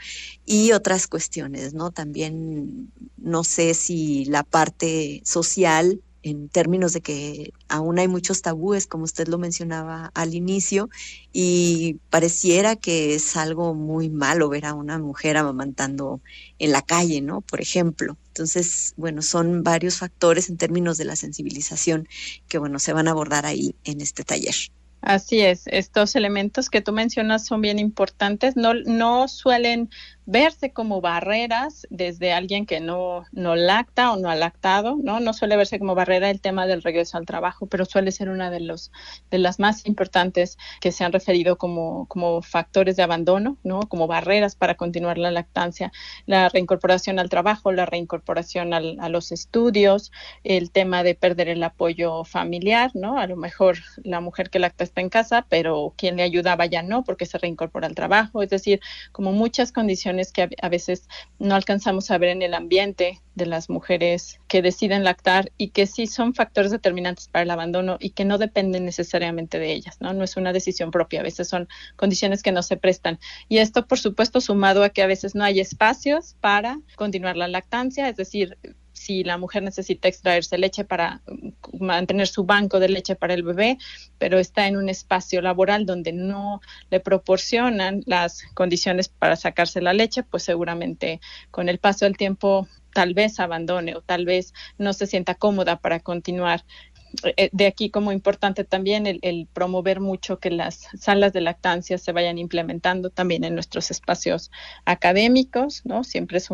y 0.44 0.72
otras 0.72 1.06
cuestiones, 1.06 1.74
¿no? 1.74 1.90
También 1.90 2.92
no 3.16 3.44
sé 3.44 3.74
si 3.74 4.24
la 4.26 4.42
parte 4.42 5.22
social 5.24 6.02
en 6.24 6.48
términos 6.48 6.94
de 6.94 7.02
que 7.02 7.52
aún 7.68 7.98
hay 7.98 8.08
muchos 8.08 8.40
tabúes, 8.40 8.86
como 8.86 9.04
usted 9.04 9.28
lo 9.28 9.38
mencionaba 9.38 10.10
al 10.14 10.34
inicio, 10.34 10.88
y 11.32 11.98
pareciera 12.08 12.76
que 12.76 13.14
es 13.14 13.36
algo 13.36 13.74
muy 13.74 14.08
malo 14.08 14.48
ver 14.48 14.64
a 14.64 14.74
una 14.74 14.98
mujer 14.98 15.36
amamantando 15.36 16.22
en 16.58 16.72
la 16.72 16.80
calle, 16.80 17.20
¿no? 17.20 17.42
Por 17.42 17.60
ejemplo. 17.60 18.16
Entonces, 18.28 18.94
bueno, 18.96 19.20
son 19.20 19.62
varios 19.62 19.98
factores 19.98 20.48
en 20.48 20.56
términos 20.56 20.96
de 20.96 21.04
la 21.04 21.14
sensibilización 21.14 22.08
que, 22.48 22.58
bueno, 22.58 22.78
se 22.78 22.94
van 22.94 23.06
a 23.06 23.10
abordar 23.10 23.44
ahí 23.44 23.76
en 23.84 24.00
este 24.00 24.24
taller. 24.24 24.54
Así 25.00 25.40
es, 25.42 25.66
estos 25.66 26.16
elementos 26.16 26.70
que 26.70 26.80
tú 26.80 26.92
mencionas 26.92 27.44
son 27.44 27.60
bien 27.60 27.78
importantes, 27.78 28.56
no, 28.56 28.72
no 28.72 29.28
suelen 29.28 29.90
verse 30.26 30.72
como 30.72 31.00
barreras 31.00 31.86
desde 31.90 32.32
alguien 32.32 32.64
que 32.64 32.80
no, 32.80 33.24
no 33.32 33.56
lacta 33.56 34.12
o 34.12 34.16
no 34.16 34.30
ha 34.30 34.34
lactado, 34.34 34.96
¿no? 35.02 35.20
No 35.20 35.34
suele 35.34 35.56
verse 35.56 35.78
como 35.78 35.94
barrera 35.94 36.30
el 36.30 36.40
tema 36.40 36.66
del 36.66 36.82
regreso 36.82 37.18
al 37.18 37.26
trabajo, 37.26 37.66
pero 37.66 37.84
suele 37.84 38.10
ser 38.12 38.30
una 38.30 38.50
de 38.50 38.60
los 38.60 38.90
de 39.30 39.38
las 39.38 39.58
más 39.58 39.84
importantes 39.86 40.56
que 40.80 40.92
se 40.92 41.04
han 41.04 41.12
referido 41.12 41.58
como, 41.58 42.06
como 42.06 42.40
factores 42.40 42.96
de 42.96 43.02
abandono, 43.02 43.58
¿no? 43.62 43.80
Como 43.80 44.06
barreras 44.06 44.56
para 44.56 44.76
continuar 44.76 45.18
la 45.18 45.30
lactancia, 45.30 45.92
la 46.26 46.48
reincorporación 46.48 47.18
al 47.18 47.28
trabajo, 47.28 47.72
la 47.72 47.86
reincorporación 47.86 48.72
al, 48.72 48.96
a 49.00 49.08
los 49.08 49.32
estudios, 49.32 50.10
el 50.42 50.70
tema 50.70 51.02
de 51.02 51.14
perder 51.14 51.48
el 51.48 51.62
apoyo 51.62 52.24
familiar, 52.24 52.90
¿no? 52.94 53.18
A 53.18 53.26
lo 53.26 53.36
mejor 53.36 53.78
la 54.02 54.20
mujer 54.20 54.48
que 54.48 54.58
lacta 54.58 54.84
en 55.00 55.08
casa, 55.08 55.46
pero 55.48 55.94
quien 55.96 56.16
le 56.16 56.22
ayudaba 56.22 56.66
ya 56.66 56.82
no 56.82 57.04
porque 57.04 57.26
se 57.26 57.38
reincorpora 57.38 57.86
al 57.86 57.94
trabajo. 57.94 58.42
Es 58.42 58.50
decir, 58.50 58.80
como 59.12 59.32
muchas 59.32 59.72
condiciones 59.72 60.32
que 60.32 60.48
a, 60.60 60.68
veces 60.68 61.08
no 61.38 61.54
alcanzamos 61.54 62.10
a 62.10 62.18
ver 62.18 62.30
en 62.30 62.42
el 62.42 62.54
ambiente 62.54 63.20
de 63.34 63.46
las 63.46 63.68
mujeres 63.68 64.38
que 64.48 64.62
deciden 64.62 65.04
lactar 65.04 65.50
y 65.56 65.70
que 65.70 65.86
sí 65.86 66.06
son 66.06 66.34
factores 66.34 66.70
determinantes 66.70 67.28
para 67.28 67.42
el 67.42 67.50
abandono 67.50 67.96
y 68.00 68.10
que 68.10 68.24
no 68.24 68.38
dependen 68.38 68.84
necesariamente 68.84 69.58
de 69.58 69.72
ellas, 69.72 69.96
¿no? 70.00 70.12
No 70.12 70.24
es 70.24 70.36
una 70.36 70.52
decisión 70.52 70.90
propia, 70.90 71.20
a 71.20 71.24
veces 71.24 71.48
son 71.48 71.68
condiciones 71.96 72.42
que 72.42 72.52
no 72.52 72.62
se 72.62 72.76
prestan. 72.76 73.18
Y 73.48 73.58
esto, 73.58 73.86
por 73.86 73.98
supuesto, 73.98 74.40
sumado 74.40 74.84
a 74.84 74.90
que 74.90 75.02
a 75.02 75.06
veces 75.06 75.34
no 75.34 75.44
hay 75.44 75.60
espacios 75.60 76.36
para 76.40 76.80
continuar 76.96 77.36
la 77.36 77.48
lactancia, 77.48 78.08
es 78.08 78.16
decir, 78.16 78.56
si 79.04 79.22
la 79.22 79.36
mujer 79.36 79.62
necesita 79.62 80.08
extraerse 80.08 80.56
leche 80.56 80.84
para 80.84 81.20
mm, 81.26 81.84
mantener 81.84 82.26
su 82.26 82.44
banco 82.44 82.80
de 82.80 82.88
leche 82.88 83.16
para 83.16 83.34
el 83.34 83.42
bebé, 83.42 83.76
pero 84.18 84.38
está 84.38 84.66
en 84.66 84.76
un 84.76 84.88
espacio 84.88 85.42
laboral 85.42 85.84
donde 85.84 86.12
no 86.12 86.60
le 86.90 87.00
proporcionan 87.00 88.02
las 88.06 88.42
condiciones 88.54 89.08
para 89.08 89.36
sacarse 89.36 89.82
la 89.82 89.92
leche, 89.92 90.22
pues 90.22 90.42
seguramente 90.42 91.20
con 91.50 91.68
el 91.68 91.78
paso 91.78 92.06
del 92.06 92.16
tiempo 92.16 92.66
tal 92.94 93.12
vez 93.12 93.40
abandone 93.40 93.94
o 93.94 94.00
tal 94.00 94.24
vez 94.24 94.54
no 94.78 94.94
se 94.94 95.06
sienta 95.06 95.34
cómoda 95.34 95.80
para 95.80 96.00
continuar 96.00 96.64
de 97.52 97.66
aquí 97.66 97.90
como 97.90 98.12
importante 98.12 98.64
también 98.64 99.06
el, 99.06 99.48
promover 99.52 100.00
mucho 100.00 100.38
que 100.38 100.50
las 100.50 100.88
salas 100.98 101.32
de 101.32 101.40
lactancia 101.40 101.98
se 101.98 102.12
vayan 102.12 102.38
implementando 102.38 103.10
también 103.10 103.44
en 103.44 103.54
nuestros 103.54 103.90
espacios 103.90 104.50
académicos, 104.84 105.82
¿no? 105.84 106.04
Siempre 106.04 106.38
es 106.38 106.48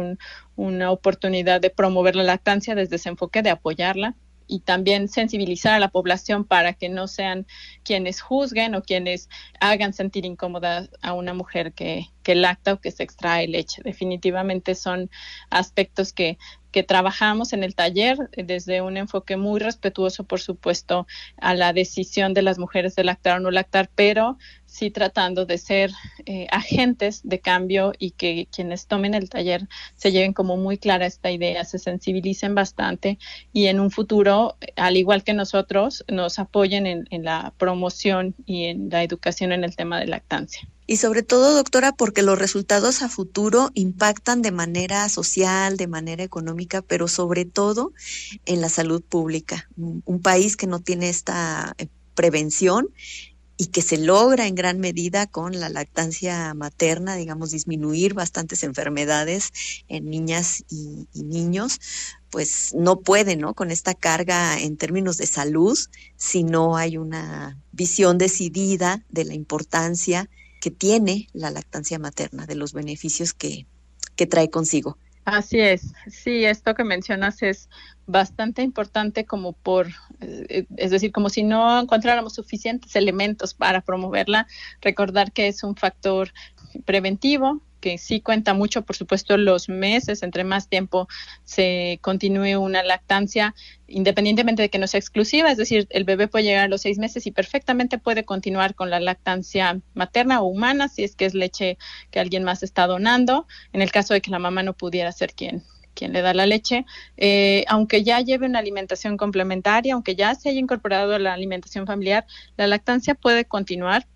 una 0.57 0.90
oportunidad 0.90 1.61
de 1.61 1.70
promover 1.70 2.16
la 2.16 2.25
lactancia 2.25 2.75
desde 2.75 2.96
ese 2.96 3.09
enfoque, 3.09 3.42
de 3.42 3.51
apoyarla 3.51 4.16
y 4.51 4.61
también 4.61 5.09
sensibilizar 5.09 5.75
a 5.75 5.79
la 5.79 5.89
población 5.89 6.45
para 6.45 6.73
que 6.73 6.89
no 6.89 7.07
sean 7.07 7.47
quienes 7.85 8.21
juzguen 8.21 8.75
o 8.75 8.83
quienes 8.83 9.29
hagan 9.61 9.93
sentir 9.93 10.27
incómoda 10.27 10.89
a 11.03 11.15
una 11.15 11.35
mujer 11.35 11.73
que, 11.73 12.07
que 12.25 12.35
lacta 12.35 12.73
o 12.73 12.81
que 12.81 12.91
se 12.91 13.05
extrae 13.05 13.47
leche. 13.47 13.81
Definitivamente 13.85 14.75
son 14.75 15.09
aspectos 15.51 16.13
que 16.13 16.37
que 16.71 16.83
trabajamos 16.83 17.53
en 17.53 17.65
el 17.65 17.75
taller 17.75 18.31
desde 18.37 18.81
un 18.81 18.97
enfoque 18.97 19.37
muy 19.37 19.61
respetuoso, 19.61 20.25
por 20.25 20.41
supuesto, 20.41 21.07
a 21.37 21.55
la 21.55 21.73
decisión 21.73 22.33
de 22.35 22.43
las 22.43 22.59
mujeres 22.59 22.95
de 22.95 23.05
lactar 23.05 23.39
o 23.39 23.41
no 23.41 23.51
lactar, 23.51 23.91
pero 23.95 24.39
sí 24.70 24.90
tratando 24.90 25.46
de 25.46 25.59
ser 25.59 25.90
eh, 26.26 26.46
agentes 26.50 27.20
de 27.24 27.40
cambio 27.40 27.92
y 27.98 28.12
que 28.12 28.48
quienes 28.54 28.87
tomen 28.87 29.14
el 29.14 29.28
taller 29.28 29.68
se 29.96 30.12
lleven 30.12 30.33
como 30.33 30.56
muy 30.56 30.78
clara 30.78 31.06
esta 31.06 31.30
idea, 31.30 31.64
se 31.64 31.78
sensibilicen 31.78 32.54
bastante 32.54 33.18
y 33.52 33.66
en 33.66 33.80
un 33.80 33.90
futuro, 33.90 34.56
al 34.76 34.96
igual 34.96 35.24
que 35.24 35.35
nosotros, 35.35 36.04
nos 36.09 36.38
apoyen 36.38 36.87
en, 36.87 37.06
en 37.11 37.24
la 37.24 37.52
promoción 37.59 38.35
y 38.46 38.66
en 38.66 38.88
la 38.90 39.02
educación 39.02 39.52
en 39.52 39.64
el 39.64 39.76
tema 39.76 39.98
de 39.98 40.06
lactancia 40.06 40.68
y 40.90 40.96
sobre 40.96 41.22
todo, 41.22 41.54
doctora, 41.54 41.92
porque 41.92 42.24
los 42.24 42.37
resultados 42.37 43.02
a 43.02 43.09
futuro 43.09 43.70
impactan 43.74 44.42
de 44.42 44.50
manera 44.50 45.09
social, 45.09 45.76
de 45.76 45.87
manera 45.87 46.24
económica, 46.24 46.83
pero 46.83 47.06
sobre 47.06 47.44
todo 47.44 47.92
en 48.44 48.61
la 48.61 48.68
salud 48.68 49.00
pública. 49.00 49.68
Un 49.76 50.20
país 50.20 50.56
que 50.56 50.66
no 50.66 50.80
tiene 50.80 51.09
esta 51.09 51.76
eh, 51.78 51.87
prevención 52.16 52.88
y 53.61 53.66
que 53.66 53.83
se 53.83 53.99
logra 53.99 54.46
en 54.46 54.55
gran 54.55 54.81
medida 54.81 55.27
con 55.27 55.61
la 55.61 55.68
lactancia 55.68 56.55
materna, 56.55 57.14
digamos, 57.14 57.51
disminuir 57.51 58.14
bastantes 58.14 58.62
enfermedades 58.62 59.53
en 59.87 60.09
niñas 60.09 60.64
y, 60.70 61.07
niños, 61.12 61.79
pues 62.31 62.73
no 62.75 63.01
puede, 63.01 63.37
¿no? 63.37 63.53
Con 63.53 63.70
esta 63.70 63.92
carga 63.92 64.59
en 64.59 64.79
términos 64.79 65.18
de 65.18 65.27
salud, 65.27 65.79
si 66.16 66.42
no 66.42 66.79
hay 66.79 66.96
una 66.96 67.59
visión 67.70 68.16
decidida 68.16 69.05
de 69.11 69.27
la 69.27 69.35
importancia 69.35 70.31
que 70.62 70.70
tiene 70.70 71.29
la 71.35 71.51
lactancia 71.51 71.99
materna, 71.99 72.46
de 72.46 72.55
los 72.55 72.73
beneficios 72.73 73.35
que, 73.35 73.66
que 74.16 74.27
trae 74.27 74.49
consigo. 74.49 74.96
Así 75.27 75.61
es, 75.61 75.92
sí, 76.09 76.46
esto 76.46 76.75
que 76.75 76.83
mencionas 76.83 77.42
es 77.42 77.68
bastante 78.11 78.62
importante 78.62 79.25
como 79.25 79.53
por, 79.53 79.88
eh, 80.20 80.66
es 80.77 80.90
decir, 80.90 81.12
como 81.12 81.29
si 81.29 81.42
no 81.42 81.81
encontráramos 81.81 82.35
suficientes 82.35 82.96
elementos 82.96 83.55
para 83.55 83.81
promoverla, 83.81 84.46
recordar 84.81 85.33
que 85.33 85.49
es 85.49 85.62
un 85.62 85.77
factor 85.77 86.33
preventivo, 86.85 87.62
que 87.81 87.99
sí 87.99 88.20
cuenta 88.20 88.53
mucho, 88.55 88.83
por 88.83 88.94
supuesto, 88.94 89.37
los 89.37 89.68
meses, 89.68 90.23
entre 90.23 90.44
más 90.44 90.68
tiempo 90.68 91.09
se 91.44 91.99
continúe 92.03 92.59
una 92.61 92.83
lactancia, 92.83 93.55
independientemente 93.87 94.62
de 94.62 94.68
que 94.68 94.79
no 94.79 94.87
sea 94.87 95.01
exclusiva, 95.01 95.51
es 95.51 95.57
decir, 95.57 95.87
el 95.90 96.05
bebé 96.05 96.29
puede 96.29 96.44
llegar 96.44 96.64
a 96.64 96.68
los 96.68 96.83
seis 96.83 96.99
meses 96.99 97.27
y 97.27 97.31
perfectamente 97.31 97.99
puede 97.99 98.25
continuar 98.25 98.75
con 98.75 98.90
la 98.90 99.01
lactancia 99.01 99.81
materna 99.94 100.42
o 100.42 100.46
humana, 100.46 100.88
si 100.88 101.05
es 101.05 101.16
que 101.16 101.25
es 101.25 101.35
leche 101.35 101.79
que 102.11 102.20
alguien 102.20 102.44
más 102.44 102.62
está 102.62 102.87
donando, 102.87 103.46
en 103.73 103.81
el 103.81 103.90
caso 103.90 104.14
de 104.14 104.20
que 104.20 104.31
la 104.31 104.38
mamá 104.38 104.62
no 104.62 104.75
pudiera 104.75 105.11
ser 105.12 105.33
quien 105.33 105.64
quien 105.94 106.12
le 106.12 106.22
da 106.22 106.35
la 106.35 106.46
leche, 106.46 106.85
eh, 107.16 107.64
aunque 107.68 108.03
ya 108.03 108.20
lleve 108.20 108.46
una 108.46 108.59
alimentación 108.59 109.16
complementaria, 109.16 109.94
aunque 109.94 110.16
ya 110.16 110.35
se 110.35 110.48
haya 110.48 110.59
incorporado 110.59 111.14
a 111.14 111.18
la 111.18 111.35
alimentación 111.35 111.87
familiar, 111.87 112.26
la 112.57 112.66
lactancia 112.66 113.14
puede 113.14 113.44
continuar. 113.44 114.07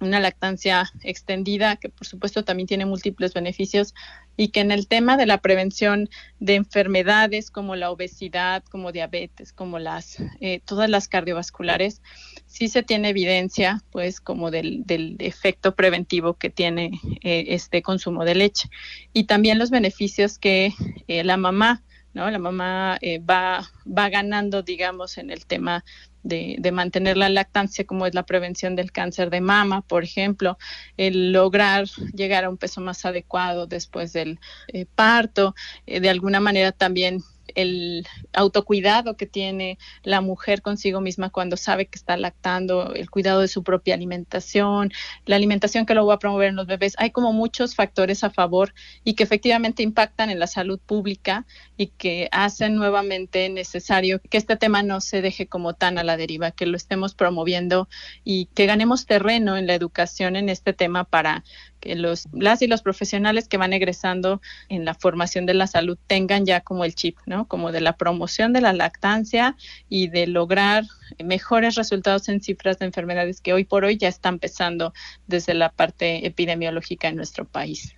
Una 0.00 0.20
lactancia 0.20 0.90
extendida 1.02 1.76
que 1.76 1.88
por 1.88 2.06
supuesto 2.06 2.44
también 2.44 2.66
tiene 2.66 2.84
múltiples 2.84 3.32
beneficios 3.32 3.94
y 4.36 4.48
que 4.48 4.60
en 4.60 4.72
el 4.72 4.86
tema 4.86 5.16
de 5.16 5.26
la 5.26 5.38
prevención 5.38 6.08
de 6.40 6.56
enfermedades 6.56 7.50
como 7.50 7.76
la 7.76 7.90
obesidad, 7.90 8.64
como 8.64 8.92
diabetes, 8.92 9.52
como 9.52 9.78
las 9.78 10.18
eh, 10.40 10.60
todas 10.64 10.90
las 10.90 11.08
cardiovasculares, 11.08 12.02
sí 12.46 12.68
se 12.68 12.82
tiene 12.82 13.10
evidencia 13.10 13.82
pues 13.90 14.20
como 14.20 14.50
del, 14.50 14.84
del 14.84 15.16
efecto 15.18 15.74
preventivo 15.74 16.34
que 16.34 16.50
tiene 16.50 17.00
eh, 17.22 17.46
este 17.48 17.82
consumo 17.82 18.24
de 18.24 18.34
leche 18.34 18.68
y 19.12 19.24
también 19.24 19.58
los 19.58 19.70
beneficios 19.70 20.38
que 20.38 20.72
eh, 21.08 21.24
la 21.24 21.36
mamá 21.36 21.82
¿no? 22.12 22.30
La 22.30 22.38
mamá 22.38 22.96
va, 23.28 23.68
va 23.84 24.08
ganando, 24.08 24.62
digamos, 24.62 25.18
en 25.18 25.30
el 25.30 25.46
tema 25.46 25.84
de, 26.24 26.72
mantener 26.72 27.16
la 27.16 27.28
lactancia, 27.28 27.84
como 27.84 28.06
es 28.06 28.14
la 28.14 28.24
prevención 28.24 28.74
del 28.74 28.90
cáncer 28.90 29.30
de 29.30 29.40
mama, 29.40 29.82
por 29.82 30.02
ejemplo, 30.02 30.58
el 30.96 31.32
lograr 31.32 31.86
llegar 32.14 32.44
a 32.44 32.50
un 32.50 32.56
peso 32.56 32.80
más 32.80 33.04
adecuado 33.04 33.66
después 33.66 34.12
del 34.12 34.40
eh, 34.68 34.86
parto, 34.86 35.54
eh, 35.86 36.00
de 36.00 36.10
alguna 36.10 36.40
manera 36.40 36.72
también 36.72 37.22
el 37.54 38.06
autocuidado 38.32 39.16
que 39.16 39.26
tiene 39.26 39.78
la 40.02 40.20
mujer 40.20 40.62
consigo 40.62 41.00
misma 41.00 41.30
cuando 41.30 41.56
sabe 41.56 41.86
que 41.86 41.98
está 41.98 42.16
lactando, 42.16 42.94
el 42.94 43.10
cuidado 43.10 43.40
de 43.40 43.48
su 43.48 43.62
propia 43.62 43.94
alimentación, 43.94 44.92
la 45.26 45.36
alimentación 45.36 45.86
que 45.86 45.94
lo 45.94 46.06
va 46.06 46.14
a 46.14 46.18
promover 46.18 46.48
en 46.48 46.56
los 46.56 46.66
bebés. 46.66 46.94
Hay 46.98 47.10
como 47.10 47.32
muchos 47.32 47.74
factores 47.74 48.24
a 48.24 48.30
favor 48.30 48.74
y 49.04 49.14
que 49.14 49.22
efectivamente 49.22 49.82
impactan 49.82 50.30
en 50.30 50.38
la 50.38 50.46
salud 50.46 50.78
pública 50.78 51.46
y 51.76 51.88
que 51.88 52.28
hacen 52.32 52.74
nuevamente 52.76 53.48
necesario 53.48 54.20
que 54.30 54.38
este 54.38 54.56
tema 54.56 54.82
no 54.82 55.00
se 55.00 55.22
deje 55.22 55.46
como 55.46 55.74
tan 55.74 55.98
a 55.98 56.04
la 56.04 56.16
deriva, 56.16 56.50
que 56.50 56.66
lo 56.66 56.76
estemos 56.76 57.14
promoviendo 57.14 57.88
y 58.24 58.46
que 58.46 58.66
ganemos 58.66 59.06
terreno 59.06 59.56
en 59.56 59.66
la 59.66 59.74
educación 59.74 60.36
en 60.36 60.48
este 60.48 60.72
tema 60.72 61.04
para 61.04 61.44
que 61.84 61.94
los, 61.94 62.26
las 62.32 62.62
y 62.62 62.66
los 62.66 62.82
profesionales 62.82 63.46
que 63.46 63.58
van 63.58 63.74
egresando 63.74 64.40
en 64.68 64.84
la 64.84 64.94
formación 64.94 65.44
de 65.44 65.54
la 65.54 65.66
salud 65.66 65.98
tengan 66.06 66.46
ya 66.46 66.60
como 66.60 66.84
el 66.84 66.94
chip, 66.94 67.18
¿no? 67.26 67.46
Como 67.46 67.72
de 67.72 67.82
la 67.82 67.96
promoción 67.96 68.52
de 68.54 68.62
la 68.62 68.72
lactancia 68.72 69.54
y 69.88 70.08
de 70.08 70.26
lograr 70.26 70.84
mejores 71.22 71.74
resultados 71.74 72.28
en 72.28 72.40
cifras 72.40 72.78
de 72.78 72.86
enfermedades 72.86 73.40
que 73.42 73.52
hoy 73.52 73.64
por 73.64 73.84
hoy 73.84 73.98
ya 73.98 74.08
están 74.08 74.34
empezando 74.34 74.94
desde 75.26 75.52
la 75.52 75.70
parte 75.70 76.26
epidemiológica 76.26 77.08
en 77.08 77.16
nuestro 77.16 77.44
país. 77.44 77.94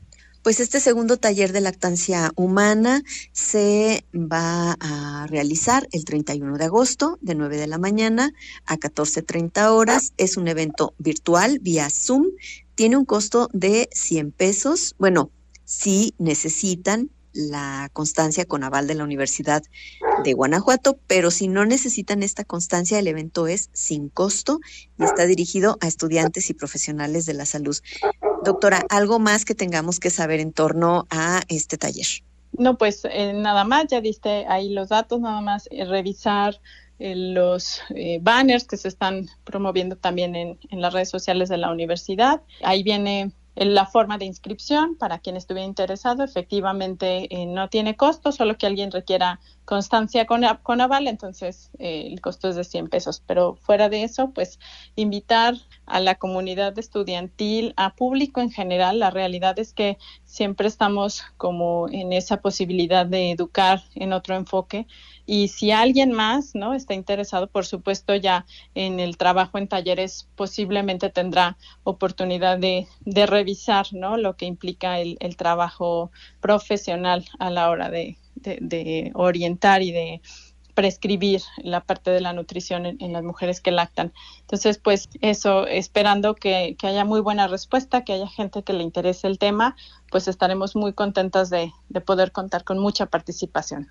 Pues 0.47 0.61
este 0.61 0.79
segundo 0.79 1.17
taller 1.17 1.51
de 1.53 1.61
lactancia 1.61 2.31
humana 2.37 3.03
se 3.33 4.05
va 4.15 4.77
a 4.79 5.27
realizar 5.27 5.89
el 5.91 6.05
31 6.05 6.57
de 6.57 6.65
agosto 6.67 7.19
de 7.21 7.35
9 7.35 7.57
de 7.57 7.67
la 7.67 7.79
mañana 7.79 8.33
a 8.65 8.77
14.30 8.77 9.71
horas. 9.73 10.13
Es 10.19 10.37
un 10.37 10.47
evento 10.47 10.95
virtual 10.99 11.59
vía 11.59 11.91
Zoom 11.91 12.27
tiene 12.77 12.97
un 12.97 13.05
costo 13.05 13.49
de 13.55 13.89
100 13.91 14.31
pesos. 14.31 14.95
Bueno, 15.01 15.33
si 15.65 16.15
necesitan 16.19 17.11
la 17.37 17.91
constancia 17.93 18.45
con 18.45 18.65
aval 18.65 18.87
de 18.87 18.95
la 18.95 19.05
Universidad 19.05 19.63
de 20.25 20.33
Guanajuato, 20.33 20.99
pero 21.07 21.31
si 21.31 21.49
no 21.49 21.67
necesitan 21.67 22.23
esta 22.23 22.45
constancia, 22.45 22.99
el 22.99 23.07
evento 23.07 23.47
es 23.47 23.69
sin 23.73 24.09
costo 24.09 24.61
y 24.99 25.05
está 25.05 25.27
dirigido 25.27 25.77
a 25.81 25.87
estudiantes 25.87 26.51
y 26.51 26.55
profesionales 26.55 27.27
de 27.27 27.35
la 27.35 27.45
salud. 27.45 27.77
Doctora, 28.43 28.83
¿algo 28.89 29.19
más 29.19 29.45
que 29.45 29.55
tengamos 29.55 30.01
que 30.01 30.11
saber 30.11 30.41
en 30.41 30.53
torno 30.53 31.07
a 31.11 31.43
este 31.49 31.77
taller? 31.77 32.07
No, 32.53 32.79
pues 32.79 33.05
eh, 33.05 33.33
nada 33.35 33.65
más, 33.65 33.87
ya 33.89 34.01
diste 34.01 34.47
ahí 34.49 34.71
los 34.71 34.89
datos, 34.89 35.21
nada 35.21 35.41
más 35.41 35.69
eh, 35.71 35.85
revisar 35.85 36.59
los 36.99 37.83
eh, 37.91 38.19
banners 38.23 38.67
que 38.67 38.79
se 38.79 38.89
están 38.89 39.29
promoviendo 39.45 39.97
también 39.97 40.35
en, 40.35 40.59
las 40.71 40.95
redes 40.95 41.11
sociales 41.11 41.49
de 41.49 41.59
la 41.59 41.71
universidad. 41.71 42.41
Ahí 42.63 42.83
viene 42.83 43.33
la 43.57 43.87
forma 43.87 44.19
de 44.19 44.27
inscripción 44.27 44.97
para 44.97 45.19
quien 45.19 45.37
estuviera 45.37 45.67
interesado. 45.67 46.23
Efectivamente, 46.23 47.35
eh, 47.35 47.47
no 47.47 47.69
tiene 47.69 47.97
costo, 47.97 48.31
solo 48.31 48.59
que 48.59 48.67
alguien 48.67 48.93
requiera 48.93 49.41
constancia 49.65 50.27
con, 50.27 50.45
aval, 50.81 51.09
entonces 51.09 51.71
eh, 51.79 52.09
el 52.13 52.21
costo 52.21 52.49
es 52.49 52.57
de 52.57 52.65
100 52.65 52.89
pesos. 52.89 53.23
Pero 53.27 53.57
fuera 53.57 53.89
de 53.89 54.05
eso, 54.05 54.31
pues 54.31 54.59
invitar 54.95 55.55
a 55.87 56.01
la 56.01 56.17
comunidad 56.17 56.79
estudiantil, 56.79 57.73
a 57.77 57.95
público 57.95 58.41
en 58.41 58.51
general. 58.51 58.99
La 58.99 59.11
realidad 59.11 59.59
es 59.59 59.73
que 59.73 59.97
siempre 60.27 60.69
estamos 60.69 61.23
como 61.37 61.89
en 61.91 62.13
esa 62.13 62.39
posibilidad 62.43 63.07
de 63.07 63.31
educar 63.31 63.83
en 63.95 64.13
otro 64.13 64.35
enfoque 64.35 64.87
y 65.25 65.49
si 65.49 65.73
alguien 65.73 66.13
más 66.13 66.55
no 66.55 66.73
está 66.73 66.95
interesado, 66.95 67.49
por 67.49 67.67
supuesto, 67.67 68.15
ya 68.15 68.47
en 68.75 69.01
el 69.01 69.17
trabajo 69.17 69.59
en 69.59 69.67
talleres 69.67 70.29
posiblemente 70.37 71.11
tendrá 71.11 71.57
oportunidad 71.83 72.59
de, 72.59 72.87
revisar 73.27 73.87
¿no? 73.93 74.17
lo 74.17 74.37
que 74.37 74.47
implica 74.47 75.01
el, 75.01 75.37
trabajo 75.37 76.13
profesional 76.41 77.25
a 77.41 77.51
la 77.51 77.71
hora 77.71 77.91
de, 77.91 78.17
orientar 79.15 79.83
y 79.83 79.91
de 79.91 80.21
prescribir 80.77 81.41
la 81.57 81.81
parte 81.81 82.11
de 82.11 82.21
la 82.21 82.35
nutrición 82.35 82.85
en, 82.87 83.13
las 83.13 83.25
mujeres 83.25 83.63
que 83.63 83.73
lactan. 83.73 84.13
Entonces, 84.43 84.79
pues 84.79 85.09
eso, 85.23 85.67
esperando 85.67 86.35
que, 86.35 86.77
que, 86.79 86.87
haya 86.87 87.05
muy 87.05 87.21
buena 87.21 87.49
respuesta, 87.49 88.05
que 88.05 88.13
haya 88.13 88.29
gente 88.29 88.63
que 88.63 88.75
le 88.75 88.85
interese 88.85 89.27
el 89.27 89.39
tema, 89.39 89.75
pues 90.11 90.29
estaremos 90.29 90.77
muy 90.77 90.93
contentas 90.93 91.49
de 91.49 91.73
poder 92.05 92.31
contar 92.31 92.63
con 92.63 92.79
mucha 92.79 93.07
participación. 93.07 93.89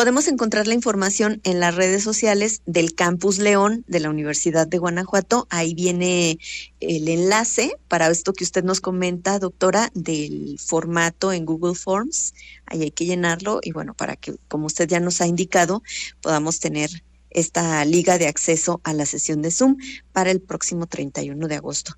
Podemos 0.00 0.28
encontrar 0.28 0.66
la 0.66 0.72
información 0.72 1.42
en 1.44 1.60
las 1.60 1.74
redes 1.74 2.02
sociales 2.02 2.62
del 2.64 2.94
Campus 2.94 3.38
León 3.38 3.84
de 3.86 4.00
la 4.00 4.08
Universidad 4.08 4.66
de 4.66 4.78
Guanajuato. 4.78 5.46
Ahí 5.50 5.74
viene 5.74 6.38
el 6.80 7.06
enlace 7.06 7.76
para 7.86 8.08
esto 8.08 8.32
que 8.32 8.44
usted 8.44 8.64
nos 8.64 8.80
comenta, 8.80 9.38
doctora, 9.38 9.90
del 9.92 10.58
formato 10.58 11.34
en 11.34 11.44
Google 11.44 11.74
Forms. 11.74 12.32
Ahí 12.64 12.80
hay 12.80 12.92
que 12.92 13.04
llenarlo 13.04 13.60
y 13.62 13.72
bueno, 13.72 13.92
para 13.92 14.16
que, 14.16 14.36
como 14.48 14.64
usted 14.64 14.88
ya 14.88 15.00
nos 15.00 15.20
ha 15.20 15.26
indicado, 15.26 15.82
podamos 16.22 16.60
tener 16.60 16.88
esta 17.30 17.84
liga 17.84 18.18
de 18.18 18.28
acceso 18.28 18.80
a 18.84 18.92
la 18.92 19.06
sesión 19.06 19.42
de 19.42 19.50
Zoom 19.50 19.76
para 20.12 20.30
el 20.30 20.40
próximo 20.40 20.86
31 20.86 21.48
de 21.48 21.56
agosto. 21.56 21.94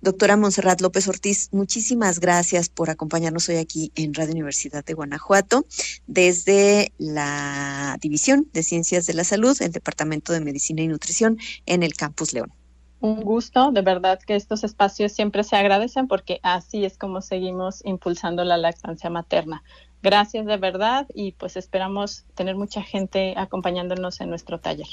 Doctora 0.00 0.36
Monserrat 0.36 0.80
López 0.80 1.08
Ortiz, 1.08 1.48
muchísimas 1.52 2.20
gracias 2.20 2.68
por 2.68 2.90
acompañarnos 2.90 3.48
hoy 3.48 3.56
aquí 3.56 3.92
en 3.96 4.14
Radio 4.14 4.32
Universidad 4.32 4.84
de 4.84 4.94
Guanajuato 4.94 5.66
desde 6.06 6.92
la 6.98 7.98
División 8.00 8.48
de 8.52 8.62
Ciencias 8.62 9.06
de 9.06 9.14
la 9.14 9.24
Salud, 9.24 9.56
el 9.60 9.72
Departamento 9.72 10.32
de 10.32 10.40
Medicina 10.40 10.82
y 10.82 10.88
Nutrición 10.88 11.38
en 11.66 11.82
el 11.82 11.94
Campus 11.94 12.32
León. 12.32 12.52
Un 13.00 13.22
gusto, 13.22 13.72
de 13.72 13.82
verdad 13.82 14.18
que 14.26 14.36
estos 14.36 14.64
espacios 14.64 15.12
siempre 15.12 15.44
se 15.44 15.54
agradecen 15.54 16.08
porque 16.08 16.40
así 16.42 16.84
es 16.84 16.96
como 16.96 17.20
seguimos 17.20 17.84
impulsando 17.84 18.42
la 18.42 18.56
lactancia 18.56 19.10
materna. 19.10 19.62
Gracias 20.02 20.46
de 20.46 20.56
verdad 20.56 21.06
y 21.14 21.32
pues 21.32 21.56
esperamos 21.56 22.24
tener 22.34 22.56
mucha 22.56 22.82
gente 22.82 23.34
acompañándonos 23.36 24.20
en 24.20 24.30
nuestro 24.30 24.60
taller. 24.60 24.86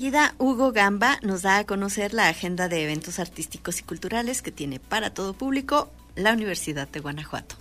Enseguida, 0.00 0.34
Hugo 0.38 0.72
Gamba 0.72 1.18
nos 1.20 1.42
da 1.42 1.58
a 1.58 1.64
conocer 1.64 2.14
la 2.14 2.28
agenda 2.28 2.68
de 2.68 2.82
eventos 2.84 3.18
artísticos 3.18 3.80
y 3.80 3.82
culturales 3.82 4.40
que 4.40 4.50
tiene 4.50 4.80
para 4.80 5.12
todo 5.12 5.34
público 5.34 5.90
la 6.14 6.32
Universidad 6.32 6.88
de 6.88 7.00
Guanajuato. 7.00 7.56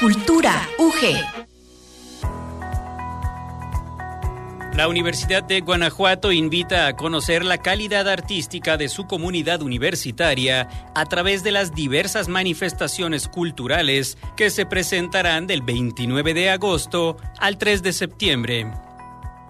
Cultura 0.00 0.68
UG. 0.78 1.14
La 4.74 4.88
Universidad 4.88 5.44
de 5.44 5.60
Guanajuato 5.60 6.32
invita 6.32 6.88
a 6.88 6.96
conocer 6.96 7.44
la 7.44 7.58
calidad 7.58 8.08
artística 8.08 8.76
de 8.76 8.88
su 8.88 9.06
comunidad 9.06 9.62
universitaria 9.62 10.90
a 10.96 11.04
través 11.04 11.44
de 11.44 11.52
las 11.52 11.72
diversas 11.72 12.26
manifestaciones 12.26 13.28
culturales 13.28 14.18
que 14.36 14.50
se 14.50 14.66
presentarán 14.66 15.46
del 15.46 15.62
29 15.62 16.34
de 16.34 16.50
agosto 16.50 17.16
al 17.38 17.58
3 17.58 17.84
de 17.84 17.92
septiembre 17.92 18.66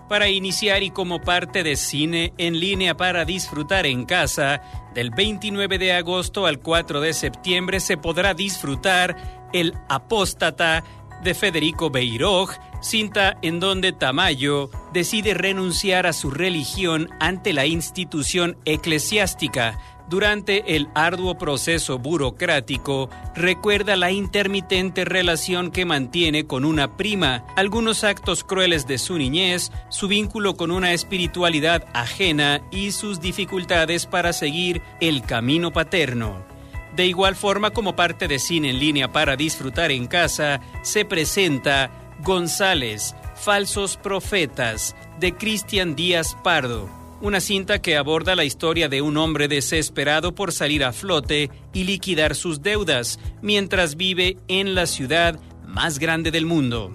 para 0.08 0.28
iniciar 0.28 0.82
y 0.82 0.90
como 0.90 1.20
parte 1.20 1.62
de 1.62 1.76
cine 1.76 2.32
en 2.38 2.58
línea 2.58 2.96
para 2.96 3.24
disfrutar 3.24 3.86
en 3.86 4.04
casa. 4.04 4.62
Del 4.94 5.10
29 5.10 5.78
de 5.78 5.92
agosto 5.92 6.46
al 6.46 6.60
4 6.60 7.00
de 7.00 7.14
septiembre 7.14 7.80
se 7.80 7.96
podrá 7.96 8.34
disfrutar 8.34 9.48
El 9.52 9.74
Apóstata 9.88 10.84
de 11.22 11.34
Federico 11.34 11.90
Beiroj, 11.90 12.50
cinta 12.80 13.38
en 13.42 13.60
donde 13.60 13.92
Tamayo 13.92 14.70
decide 14.92 15.34
renunciar 15.34 16.06
a 16.06 16.12
su 16.12 16.30
religión 16.30 17.08
ante 17.20 17.52
la 17.52 17.64
institución 17.64 18.56
eclesiástica 18.64 19.78
durante 20.08 20.76
el 20.76 20.88
arduo 20.94 21.38
proceso 21.38 21.98
burocrático, 21.98 23.08
recuerda 23.34 23.96
la 23.96 24.10
intermitente 24.10 25.04
relación 25.04 25.70
que 25.70 25.84
mantiene 25.84 26.46
con 26.46 26.64
una 26.64 26.96
prima, 26.96 27.44
algunos 27.56 28.04
actos 28.04 28.44
crueles 28.44 28.86
de 28.86 28.98
su 28.98 29.16
niñez, 29.16 29.72
su 29.88 30.08
vínculo 30.08 30.56
con 30.56 30.70
una 30.70 30.92
espiritualidad 30.92 31.86
ajena 31.94 32.62
y 32.70 32.92
sus 32.92 33.20
dificultades 33.20 34.06
para 34.06 34.32
seguir 34.32 34.82
el 35.00 35.22
camino 35.22 35.72
paterno. 35.72 36.44
De 36.96 37.06
igual 37.06 37.36
forma 37.36 37.70
como 37.70 37.96
parte 37.96 38.28
de 38.28 38.38
cine 38.38 38.70
en 38.70 38.78
línea 38.78 39.12
para 39.12 39.36
disfrutar 39.36 39.90
en 39.90 40.06
casa, 40.06 40.60
se 40.82 41.04
presenta 41.04 41.90
González, 42.22 43.14
Falsos 43.34 43.96
Profetas, 43.96 44.94
de 45.18 45.34
Cristian 45.34 45.94
Díaz 45.94 46.36
Pardo 46.44 47.01
una 47.22 47.40
cinta 47.40 47.80
que 47.80 47.96
aborda 47.96 48.34
la 48.34 48.44
historia 48.44 48.88
de 48.88 49.00
un 49.00 49.16
hombre 49.16 49.46
desesperado 49.46 50.34
por 50.34 50.52
salir 50.52 50.84
a 50.84 50.92
flote 50.92 51.50
y 51.72 51.84
liquidar 51.84 52.34
sus 52.34 52.62
deudas 52.62 53.20
mientras 53.40 53.96
vive 53.96 54.36
en 54.48 54.74
la 54.74 54.86
ciudad 54.86 55.38
más 55.64 56.00
grande 56.00 56.32
del 56.32 56.46
mundo. 56.46 56.92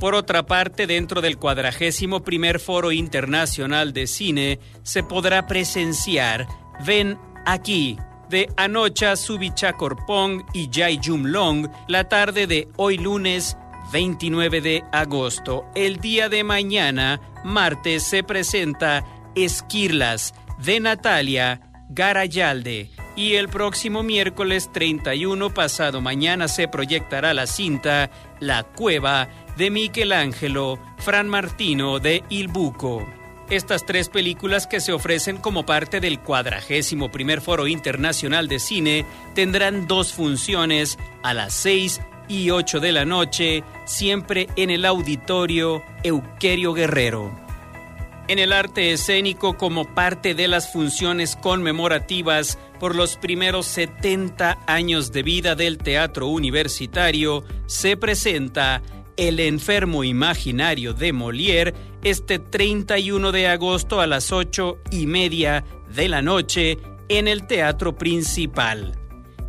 Por 0.00 0.14
otra 0.14 0.44
parte, 0.44 0.86
dentro 0.86 1.22
del 1.22 1.38
cuadragésimo 1.38 2.22
primer 2.22 2.60
Foro 2.60 2.92
Internacional 2.92 3.92
de 3.92 4.08
Cine 4.08 4.58
se 4.82 5.02
podrá 5.02 5.46
presenciar 5.46 6.46
Ven 6.84 7.16
aquí 7.46 7.96
de 8.28 8.50
Anocha 8.56 9.14
Subichakorpong 9.14 10.44
y 10.52 10.68
Jai 10.72 11.00
Jum 11.02 11.24
Long 11.24 11.68
la 11.86 12.08
tarde 12.08 12.46
de 12.48 12.68
hoy 12.76 12.98
lunes 12.98 13.56
29 13.92 14.60
de 14.60 14.84
agosto. 14.92 15.64
El 15.74 15.98
día 15.98 16.28
de 16.28 16.44
mañana, 16.44 17.20
martes, 17.44 18.02
se 18.02 18.22
presenta 18.22 19.04
Esquirlas 19.36 20.34
de 20.58 20.80
Natalia 20.80 21.60
Garayalde. 21.90 22.90
Y 23.14 23.34
el 23.34 23.48
próximo 23.48 24.02
miércoles 24.02 24.70
31 24.72 25.52
pasado 25.52 26.00
mañana 26.00 26.48
se 26.48 26.68
proyectará 26.68 27.34
la 27.34 27.46
cinta 27.46 28.10
La 28.40 28.64
Cueva 28.64 29.28
de 29.56 29.70
Michelangelo 29.70 30.78
Fran 30.98 31.28
Martino 31.28 31.98
de 31.98 32.24
Ilbuco. 32.30 33.06
Estas 33.50 33.86
tres 33.86 34.08
películas 34.08 34.66
que 34.66 34.80
se 34.80 34.92
ofrecen 34.92 35.36
como 35.36 35.64
parte 35.64 36.00
del 36.00 36.18
cuadragésimo 36.18 37.12
primer 37.12 37.40
Foro 37.40 37.68
Internacional 37.68 38.48
de 38.48 38.58
Cine 38.58 39.06
tendrán 39.34 39.86
dos 39.86 40.12
funciones 40.12 40.98
a 41.22 41.32
las 41.32 41.54
6 41.54 42.00
y 42.28 42.50
8 42.50 42.80
de 42.80 42.92
la 42.92 43.04
noche, 43.04 43.62
siempre 43.84 44.48
en 44.56 44.70
el 44.70 44.84
auditorio 44.84 45.84
Euquerio 46.02 46.72
Guerrero 46.72 47.45
en 48.28 48.38
el 48.38 48.52
arte 48.52 48.92
escénico 48.92 49.56
como 49.56 49.94
parte 49.94 50.34
de 50.34 50.48
las 50.48 50.72
funciones 50.72 51.36
conmemorativas 51.36 52.58
por 52.80 52.94
los 52.94 53.16
primeros 53.16 53.66
70 53.66 54.58
años 54.66 55.12
de 55.12 55.22
vida 55.22 55.54
del 55.54 55.78
teatro 55.78 56.26
universitario, 56.26 57.44
se 57.66 57.96
presenta 57.96 58.82
El 59.16 59.40
enfermo 59.40 60.04
imaginario 60.04 60.92
de 60.92 61.12
Molière 61.12 61.74
este 62.02 62.38
31 62.38 63.32
de 63.32 63.48
agosto 63.48 64.00
a 64.00 64.06
las 64.06 64.32
8 64.32 64.78
y 64.90 65.06
media 65.06 65.64
de 65.94 66.08
la 66.08 66.22
noche 66.22 66.78
en 67.08 67.28
el 67.28 67.46
teatro 67.46 67.96
principal. 67.96 68.98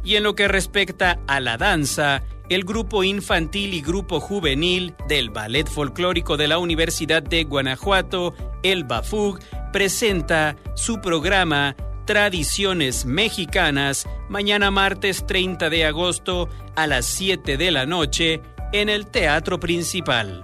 Y 0.03 0.15
en 0.15 0.23
lo 0.23 0.35
que 0.35 0.47
respecta 0.47 1.19
a 1.27 1.39
la 1.39 1.57
danza, 1.57 2.23
el 2.49 2.63
grupo 2.63 3.03
infantil 3.03 3.73
y 3.73 3.81
grupo 3.81 4.21
juvenil 4.21 4.95
del 5.09 5.29
Ballet 5.29 5.67
Folclórico 5.67 6.37
de 6.37 6.47
la 6.47 6.59
Universidad 6.59 7.21
de 7.21 7.43
Guanajuato, 7.43 8.33
el 8.71 8.83
BAFUG, 8.83 9.39
presenta 9.71 10.55
su 10.75 10.99
programa 10.99 11.75
Tradiciones 12.05 13.05
Mexicanas, 13.05 14.07
mañana 14.29 14.71
martes 14.71 15.25
30 15.25 15.69
de 15.69 15.85
agosto 15.85 16.49
a 16.75 16.87
las 16.87 17.05
7 17.05 17.57
de 17.57 17.71
la 17.71 17.85
noche 17.85 18.41
en 18.73 18.89
el 18.89 19.07
Teatro 19.07 19.59
Principal. 19.59 20.43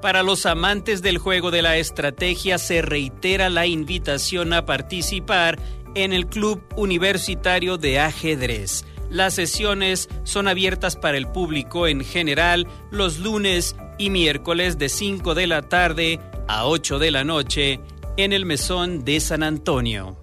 Para 0.00 0.22
los 0.22 0.46
amantes 0.46 1.02
del 1.02 1.18
juego 1.18 1.50
de 1.50 1.62
la 1.62 1.76
estrategia 1.76 2.58
se 2.58 2.82
reitera 2.82 3.48
la 3.48 3.66
invitación 3.66 4.52
a 4.52 4.66
participar 4.66 5.58
en 5.94 6.12
el 6.12 6.26
Club 6.26 6.62
Universitario 6.76 7.78
de 7.78 8.00
Ajedrez. 8.00 8.84
Las 9.10 9.34
sesiones 9.34 10.08
son 10.24 10.48
abiertas 10.48 10.96
para 10.96 11.16
el 11.16 11.28
público 11.28 11.86
en 11.86 12.04
general 12.04 12.66
los 12.90 13.18
lunes 13.18 13.76
y 13.98 14.10
miércoles 14.10 14.78
de 14.78 14.88
5 14.88 15.34
de 15.34 15.46
la 15.46 15.62
tarde 15.62 16.18
a 16.48 16.66
8 16.66 16.98
de 16.98 17.10
la 17.10 17.24
noche 17.24 17.80
en 18.16 18.32
el 18.32 18.46
Mesón 18.46 19.04
de 19.04 19.20
San 19.20 19.42
Antonio 19.42 20.16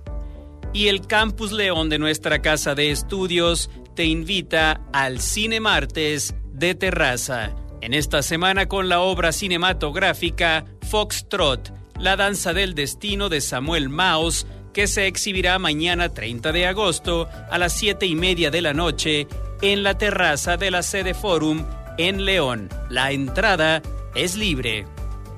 y 0.74 0.88
el 0.88 1.06
Campus 1.06 1.52
León 1.52 1.90
de 1.90 2.00
nuestra 2.00 2.42
casa 2.42 2.76
de 2.76 2.92
estudios 2.92 3.70
te 3.96 4.06
invita 4.06 4.82
al 4.94 5.20
Cine 5.20 5.60
Martes 5.60 6.36
de 6.54 6.76
Terraza. 6.76 7.54
En 7.82 7.94
esta 7.94 8.22
semana 8.22 8.68
con 8.68 8.88
la 8.88 9.02
obra 9.02 9.32
cinematográfica 9.32 10.66
Foxtrot, 10.90 11.74
la 12.00 12.16
danza 12.16 12.54
del 12.54 12.74
destino 12.74 13.28
de 13.28 13.42
Samuel 13.42 13.90
Maus, 13.90 14.46
que 14.74 14.88
se 14.88 15.08
exhibirá 15.08 15.60
mañana 15.60 16.10
30 16.10 16.52
de 16.52 16.68
agosto 16.68 17.28
a 17.50 17.58
las 17.58 17.74
7 17.74 18.06
y 18.06 18.16
media 18.16 18.50
de 18.52 18.62
la 18.62 18.74
noche 18.74 19.28
en 19.62 19.84
la 19.84 19.98
terraza 19.98 20.56
de 20.58 20.72
la 20.72 20.84
sede 20.84 21.14
Forum 21.14 21.66
en 21.98 22.24
León. 22.24 22.70
La 22.90 23.12
entrada 23.12 23.82
es 24.16 24.36
libre. 24.38 24.86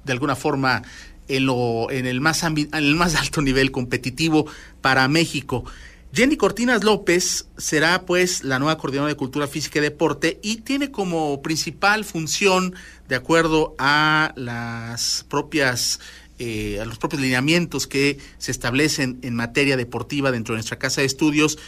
de 0.05 0.13
alguna 0.13 0.37
forma 0.37 0.83
en, 1.29 1.47
lo, 1.47 1.91
en, 1.91 2.07
el 2.07 2.21
más 2.21 2.43
en 2.43 2.69
el 2.73 2.95
más 2.95 3.15
alto 3.21 3.43
nivel 3.43 3.71
competitivo 3.71 4.47
para 4.81 5.09
México. 5.09 5.65
Jenny 6.13 6.39
Cortinas 6.39 6.85
López 6.85 7.49
será 7.59 8.07
pues 8.07 8.43
la 8.43 8.59
nueva 8.59 8.79
coordinadora 8.79 9.13
de 9.13 9.17
Cultura 9.17 9.47
Física 9.47 9.79
y 9.79 9.83
Deporte 9.83 10.41
y 10.43 10.57
tiene 10.57 10.91
como 10.91 11.43
principal 11.43 12.05
función, 12.05 12.75
de 13.09 13.15
acuerdo 13.15 13.75
a 13.79 14.33
las 14.37 15.27
propias 15.29 16.01
eh, 16.39 16.79
a 16.81 16.85
los 16.85 16.99
propios 16.99 17.21
lineamientos 17.21 17.89
que 17.89 18.19
se 18.39 18.53
establecen 18.53 19.19
en 19.23 19.35
materia 19.35 19.77
deportiva 19.77 20.31
dentro 20.31 20.55
de 20.55 20.59
nuestra 20.59 20.79
casa 20.79 21.01
de 21.01 21.07
estudios, 21.09 21.59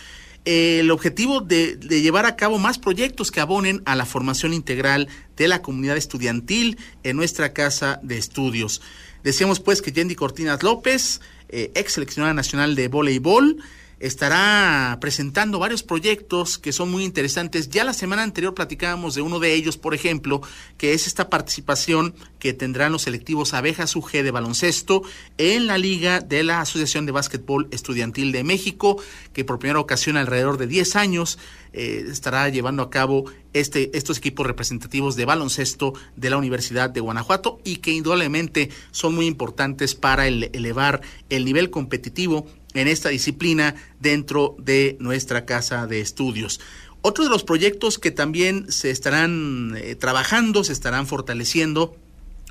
el 0.44 0.90
objetivo 0.90 1.40
de, 1.40 1.76
llevar 1.76 2.26
a 2.26 2.36
cabo 2.36 2.58
más 2.58 2.78
proyectos 2.78 3.30
que 3.30 3.40
abonen 3.40 3.82
a 3.84 3.94
la 3.94 4.06
formación 4.06 4.52
integral 4.52 5.08
de 5.36 5.48
la 5.48 5.62
comunidad 5.62 5.96
estudiantil 5.96 6.78
en 7.02 7.16
nuestra 7.16 7.52
casa 7.52 8.00
de 8.02 8.18
estudios. 8.18 8.80
Decíamos 9.22 9.60
pues 9.60 9.82
que 9.82 9.92
Yendi 9.92 10.14
Cortinas 10.14 10.62
López, 10.62 11.20
eh, 11.50 11.70
ex 11.74 11.92
seleccionada 11.92 12.32
nacional 12.32 12.74
de 12.74 12.88
voleibol, 12.88 13.62
estará 14.00 14.96
presentando 15.00 15.58
varios 15.58 15.82
proyectos 15.82 16.58
que 16.58 16.72
son 16.72 16.90
muy 16.90 17.04
interesantes. 17.04 17.68
Ya 17.68 17.84
la 17.84 17.92
semana 17.92 18.22
anterior 18.22 18.54
platicábamos 18.54 19.14
de 19.14 19.22
uno 19.22 19.38
de 19.38 19.54
ellos, 19.54 19.76
por 19.76 19.94
ejemplo, 19.94 20.40
que 20.78 20.94
es 20.94 21.06
esta 21.06 21.28
participación 21.28 22.14
que 22.38 22.54
tendrán 22.54 22.92
los 22.92 23.02
selectivos 23.02 23.52
Abejas 23.52 23.94
UG 23.94 24.12
de 24.12 24.30
baloncesto 24.30 25.02
en 25.36 25.66
la 25.66 25.76
Liga 25.76 26.20
de 26.20 26.42
la 26.42 26.62
Asociación 26.62 27.04
de 27.04 27.12
Básquetbol 27.12 27.68
Estudiantil 27.70 28.32
de 28.32 28.42
México, 28.42 29.00
que 29.34 29.44
por 29.44 29.58
primera 29.58 29.80
ocasión 29.80 30.16
alrededor 30.16 30.56
de 30.56 30.66
10 30.66 30.96
años 30.96 31.38
eh, 31.74 32.06
estará 32.10 32.48
llevando 32.48 32.82
a 32.82 32.90
cabo 32.90 33.26
este, 33.52 33.96
estos 33.96 34.18
equipos 34.18 34.46
representativos 34.46 35.14
de 35.14 35.26
baloncesto 35.26 35.92
de 36.16 36.30
la 36.30 36.38
Universidad 36.38 36.88
de 36.88 37.00
Guanajuato 37.00 37.60
y 37.64 37.76
que 37.76 37.92
indudablemente 37.92 38.70
son 38.92 39.14
muy 39.14 39.26
importantes 39.26 39.94
para 39.94 40.26
elevar 40.26 41.02
el 41.28 41.44
nivel 41.44 41.70
competitivo 41.70 42.46
en 42.74 42.88
esta 42.88 43.08
disciplina 43.08 43.74
dentro 44.00 44.56
de 44.58 44.96
nuestra 45.00 45.44
casa 45.44 45.86
de 45.86 46.00
estudios. 46.00 46.60
Otro 47.02 47.24
de 47.24 47.30
los 47.30 47.44
proyectos 47.44 47.98
que 47.98 48.10
también 48.10 48.70
se 48.70 48.90
estarán 48.90 49.74
eh, 49.76 49.94
trabajando, 49.94 50.64
se 50.64 50.72
estarán 50.72 51.06
fortaleciendo 51.06 51.96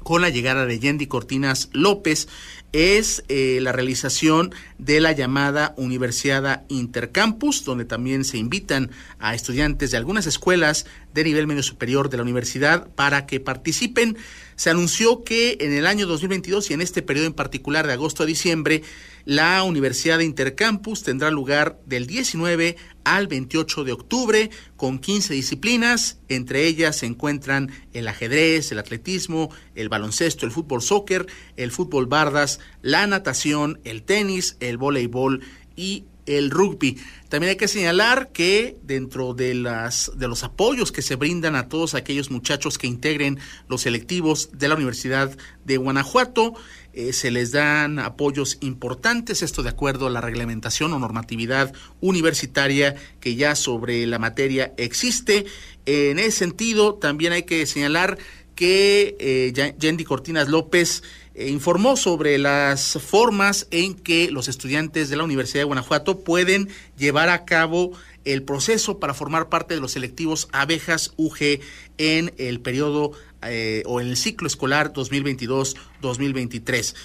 con 0.03 0.21
la 0.21 0.29
llegada 0.29 0.65
de 0.65 0.79
Yendi 0.79 1.07
Cortinas 1.07 1.69
López 1.73 2.27
es 2.71 3.23
eh, 3.27 3.59
la 3.61 3.71
realización 3.71 4.53
de 4.77 4.99
la 5.01 5.11
llamada 5.11 5.73
Universidad 5.77 6.63
Intercampus, 6.69 7.65
donde 7.65 7.85
también 7.85 8.23
se 8.23 8.37
invitan 8.37 8.91
a 9.19 9.33
estudiantes 9.33 9.91
de 9.91 9.97
algunas 9.97 10.27
escuelas 10.27 10.85
de 11.13 11.23
nivel 11.23 11.47
medio 11.47 11.63
superior 11.63 12.09
de 12.09 12.17
la 12.17 12.23
universidad 12.23 12.87
para 12.95 13.25
que 13.25 13.39
participen. 13.39 14.17
Se 14.55 14.69
anunció 14.69 15.23
que 15.23 15.57
en 15.61 15.73
el 15.73 15.87
año 15.87 16.05
2022 16.05 16.69
y 16.69 16.73
en 16.73 16.81
este 16.81 17.01
periodo 17.01 17.27
en 17.27 17.33
particular 17.33 17.87
de 17.87 17.93
agosto 17.93 18.23
a 18.23 18.27
diciembre 18.27 18.83
la 19.25 19.63
Universidad 19.63 20.17
de 20.17 20.25
Intercampus 20.25 21.03
tendrá 21.03 21.31
lugar 21.31 21.79
del 21.85 22.07
19 22.07 22.77
al 23.03 23.27
28 23.27 23.83
de 23.83 23.91
octubre 23.91 24.49
con 24.75 24.99
15 24.99 25.33
disciplinas. 25.33 26.19
Entre 26.29 26.65
ellas 26.65 26.97
se 26.97 27.05
encuentran 27.05 27.71
el 27.93 28.07
ajedrez, 28.07 28.71
el 28.71 28.79
atletismo, 28.79 29.49
el 29.75 29.89
baloncesto, 29.89 30.45
el 30.45 30.51
fútbol 30.51 30.81
soccer, 30.81 31.27
el 31.57 31.71
fútbol 31.71 32.05
bardas, 32.05 32.59
la 32.81 33.07
natación, 33.07 33.79
el 33.83 34.03
tenis, 34.03 34.57
el 34.59 34.77
voleibol 34.77 35.43
y 35.75 36.05
el 36.29 36.51
rugby. 36.51 36.97
También 37.27 37.49
hay 37.51 37.57
que 37.57 37.67
señalar 37.67 38.31
que 38.31 38.77
dentro 38.83 39.33
de 39.33 39.55
las 39.55 40.11
de 40.15 40.27
los 40.27 40.43
apoyos 40.43 40.91
que 40.91 41.01
se 41.01 41.15
brindan 41.15 41.55
a 41.55 41.67
todos 41.67 41.95
aquellos 41.95 42.29
muchachos 42.29 42.77
que 42.77 42.87
integren 42.87 43.39
los 43.67 43.81
selectivos 43.81 44.49
de 44.53 44.67
la 44.67 44.75
Universidad 44.75 45.35
de 45.65 45.77
Guanajuato, 45.77 46.53
eh, 46.93 47.13
se 47.13 47.31
les 47.31 47.51
dan 47.51 47.99
apoyos 47.99 48.57
importantes, 48.61 49.41
esto 49.41 49.63
de 49.63 49.69
acuerdo 49.69 50.07
a 50.07 50.09
la 50.09 50.21
reglamentación 50.21 50.93
o 50.93 50.99
normatividad 50.99 51.73
universitaria 52.01 52.95
que 53.19 53.35
ya 53.35 53.55
sobre 53.55 54.05
la 54.07 54.19
materia 54.19 54.73
existe. 54.77 55.45
en 55.85 56.19
ese 56.19 56.31
sentido, 56.31 56.95
también 56.95 57.33
hay 57.33 57.43
que 57.43 57.65
señalar 57.65 58.17
que 58.59 59.15
eh, 59.19 60.03
Cortinas 60.05 60.49
López 60.49 61.01
eh, 61.33 61.47
informó 61.47 61.95
sobre 61.95 62.37
las 62.37 62.99
formas 63.01 63.67
en 63.71 63.93
que 63.93 64.29
los 64.31 64.49
estudiantes 64.49 65.09
de 65.09 65.15
la 65.15 65.23
Universidad 65.23 65.61
de 65.61 65.67
Guanajuato 65.67 66.19
pueden 66.25 66.67
llevar 66.97 67.29
a 67.29 67.45
cabo 67.45 67.93
el 68.25 68.43
proceso 68.43 68.99
para 68.99 69.13
formar 69.13 69.47
parte 69.47 69.75
de 69.75 69.79
los 69.79 69.93
selectivos 69.93 70.49
abejas 70.51 71.13
UG 71.15 71.61
en 71.97 72.33
el 72.37 72.59
periodo 72.59 73.13
eh, 73.41 73.83
o 73.85 74.01
en 74.01 74.07
el 74.07 74.17
ciclo 74.17 74.47
escolar 74.47 74.91
2022-2023. 74.93 76.95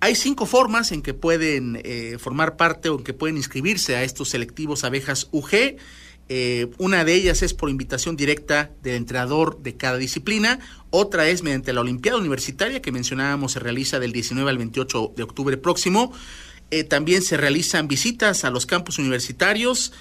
Hay 0.00 0.14
cinco 0.14 0.46
formas 0.46 0.90
en 0.90 1.02
que 1.02 1.14
pueden 1.14 1.80
eh, 1.84 2.16
formar 2.18 2.56
parte 2.56 2.88
o 2.88 2.98
en 2.98 3.04
que 3.04 3.12
pueden 3.12 3.36
inscribirse 3.36 3.96
a 3.96 4.02
estos 4.02 4.30
selectivos 4.30 4.84
abejas 4.84 5.28
UG. 5.32 5.76
Eh, 6.28 6.70
una 6.78 7.04
de 7.04 7.14
ellas 7.14 7.42
es 7.42 7.52
por 7.54 7.68
invitación 7.68 8.16
directa 8.16 8.70
del 8.82 8.94
entrenador 8.94 9.62
de 9.62 9.76
cada 9.76 9.98
disciplina. 9.98 10.58
Otra 10.90 11.28
es 11.28 11.42
mediante 11.42 11.72
la 11.72 11.82
Olimpiada 11.82 12.18
Universitaria 12.18 12.80
que 12.80 12.90
mencionábamos 12.90 13.52
se 13.52 13.60
realiza 13.60 14.00
del 14.00 14.12
19 14.12 14.50
al 14.50 14.58
28 14.58 15.12
de 15.16 15.22
octubre 15.22 15.56
próximo. 15.56 16.12
También 16.88 17.20
se 17.20 17.36
realizan 17.36 17.86
visitas 17.86 18.44
a 18.44 18.50
los 18.50 18.64
campus 18.64 18.98
universitarios 18.98 19.92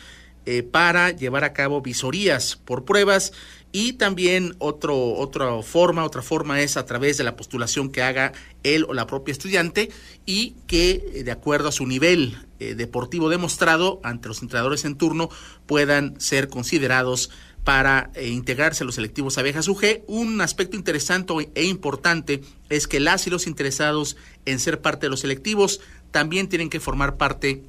para 0.72 1.12
llevar 1.12 1.44
a 1.44 1.54
cabo 1.54 1.82
visorías 1.82 2.56
por 2.56 2.84
pruebas 2.84 3.32
y 3.72 3.94
también 3.94 4.56
otro, 4.60 5.14
otra 5.14 5.62
forma, 5.62 6.04
otra 6.04 6.22
forma 6.22 6.62
es 6.62 6.78
a 6.78 6.86
través 6.86 7.18
de 7.18 7.24
la 7.24 7.36
postulación 7.36 7.90
que 7.90 8.02
haga 8.02 8.34
él 8.64 8.86
o 8.88 8.94
la 8.94 9.08
propia 9.08 9.32
estudiante 9.32 9.90
y 10.26 10.56
que, 10.68 11.12
eh, 11.14 11.24
de 11.24 11.32
acuerdo 11.32 11.70
a 11.70 11.72
su 11.72 11.86
nivel 11.86 12.38
eh, 12.60 12.76
deportivo 12.76 13.30
demostrado 13.30 14.02
ante 14.04 14.28
los 14.28 14.42
entrenadores 14.42 14.84
en 14.84 14.96
turno, 14.96 15.30
puedan 15.66 16.20
ser 16.20 16.50
considerados 16.50 17.30
para 17.64 18.12
eh, 18.16 18.28
integrarse 18.28 18.84
a 18.84 18.86
los 18.86 18.96
selectivos 18.96 19.38
abejas 19.38 19.68
UG. 19.68 20.04
Un 20.08 20.42
aspecto 20.42 20.76
interesante 20.76 21.34
e 21.56 21.64
importante 21.64 22.42
es 22.70 22.88
que 22.88 23.00
las 23.00 23.26
y 23.28 23.30
los 23.30 23.48
interesados 23.48 24.18
en 24.46 24.60
ser 24.60 24.82
parte 24.82 25.06
de 25.06 25.12
los 25.12 25.22
selectivos 25.22 25.80
también 26.12 26.50
tienen 26.50 26.70
que 26.70 26.82
formar 26.82 27.16
parte 27.16 27.64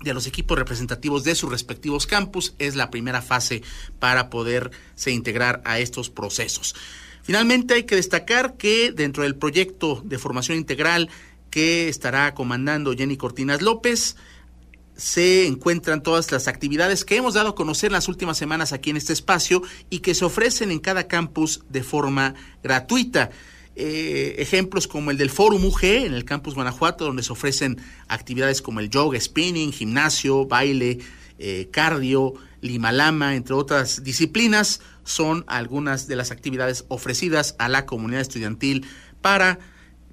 de 0.00 0.14
los 0.14 0.26
equipos 0.26 0.58
representativos 0.58 1.24
de 1.24 1.34
sus 1.34 1.50
respectivos 1.50 2.06
campus. 2.06 2.54
Es 2.58 2.76
la 2.76 2.90
primera 2.90 3.22
fase 3.22 3.62
para 3.98 4.30
poderse 4.30 5.10
integrar 5.10 5.62
a 5.64 5.78
estos 5.78 6.10
procesos. 6.10 6.74
Finalmente 7.22 7.74
hay 7.74 7.84
que 7.84 7.96
destacar 7.96 8.56
que 8.56 8.92
dentro 8.92 9.22
del 9.22 9.36
proyecto 9.36 10.00
de 10.04 10.18
formación 10.18 10.56
integral 10.56 11.10
que 11.50 11.88
estará 11.88 12.34
comandando 12.34 12.94
Jenny 12.94 13.16
Cortinas 13.16 13.62
López, 13.62 14.16
se 14.98 15.46
encuentran 15.46 16.02
todas 16.02 16.30
las 16.32 16.48
actividades 16.48 17.04
que 17.04 17.16
hemos 17.16 17.34
dado 17.34 17.50
a 17.50 17.54
conocer 17.54 17.88
en 17.88 17.92
las 17.92 18.08
últimas 18.08 18.36
semanas 18.36 18.72
aquí 18.72 18.90
en 18.90 18.96
este 18.96 19.12
espacio 19.12 19.62
y 19.90 20.00
que 20.00 20.14
se 20.14 20.24
ofrecen 20.24 20.72
en 20.72 20.80
cada 20.80 21.06
campus 21.06 21.62
de 21.68 21.84
forma 21.84 22.34
gratuita. 22.64 23.30
Eh, 23.80 24.42
ejemplos 24.42 24.88
como 24.88 25.12
el 25.12 25.18
del 25.18 25.30
Fórum 25.30 25.64
UG 25.64 25.84
en 25.84 26.12
el 26.12 26.24
campus 26.24 26.56
Guanajuato, 26.56 27.04
donde 27.04 27.22
se 27.22 27.32
ofrecen 27.32 27.78
actividades 28.08 28.60
como 28.60 28.80
el 28.80 28.90
yoga, 28.90 29.20
spinning, 29.20 29.70
gimnasio, 29.70 30.46
baile, 30.46 30.98
eh, 31.38 31.68
cardio, 31.70 32.34
limalama, 32.60 33.36
entre 33.36 33.54
otras 33.54 34.02
disciplinas, 34.02 34.80
son 35.04 35.44
algunas 35.46 36.08
de 36.08 36.16
las 36.16 36.32
actividades 36.32 36.86
ofrecidas 36.88 37.54
a 37.60 37.68
la 37.68 37.86
comunidad 37.86 38.20
estudiantil 38.20 38.84
para 39.22 39.60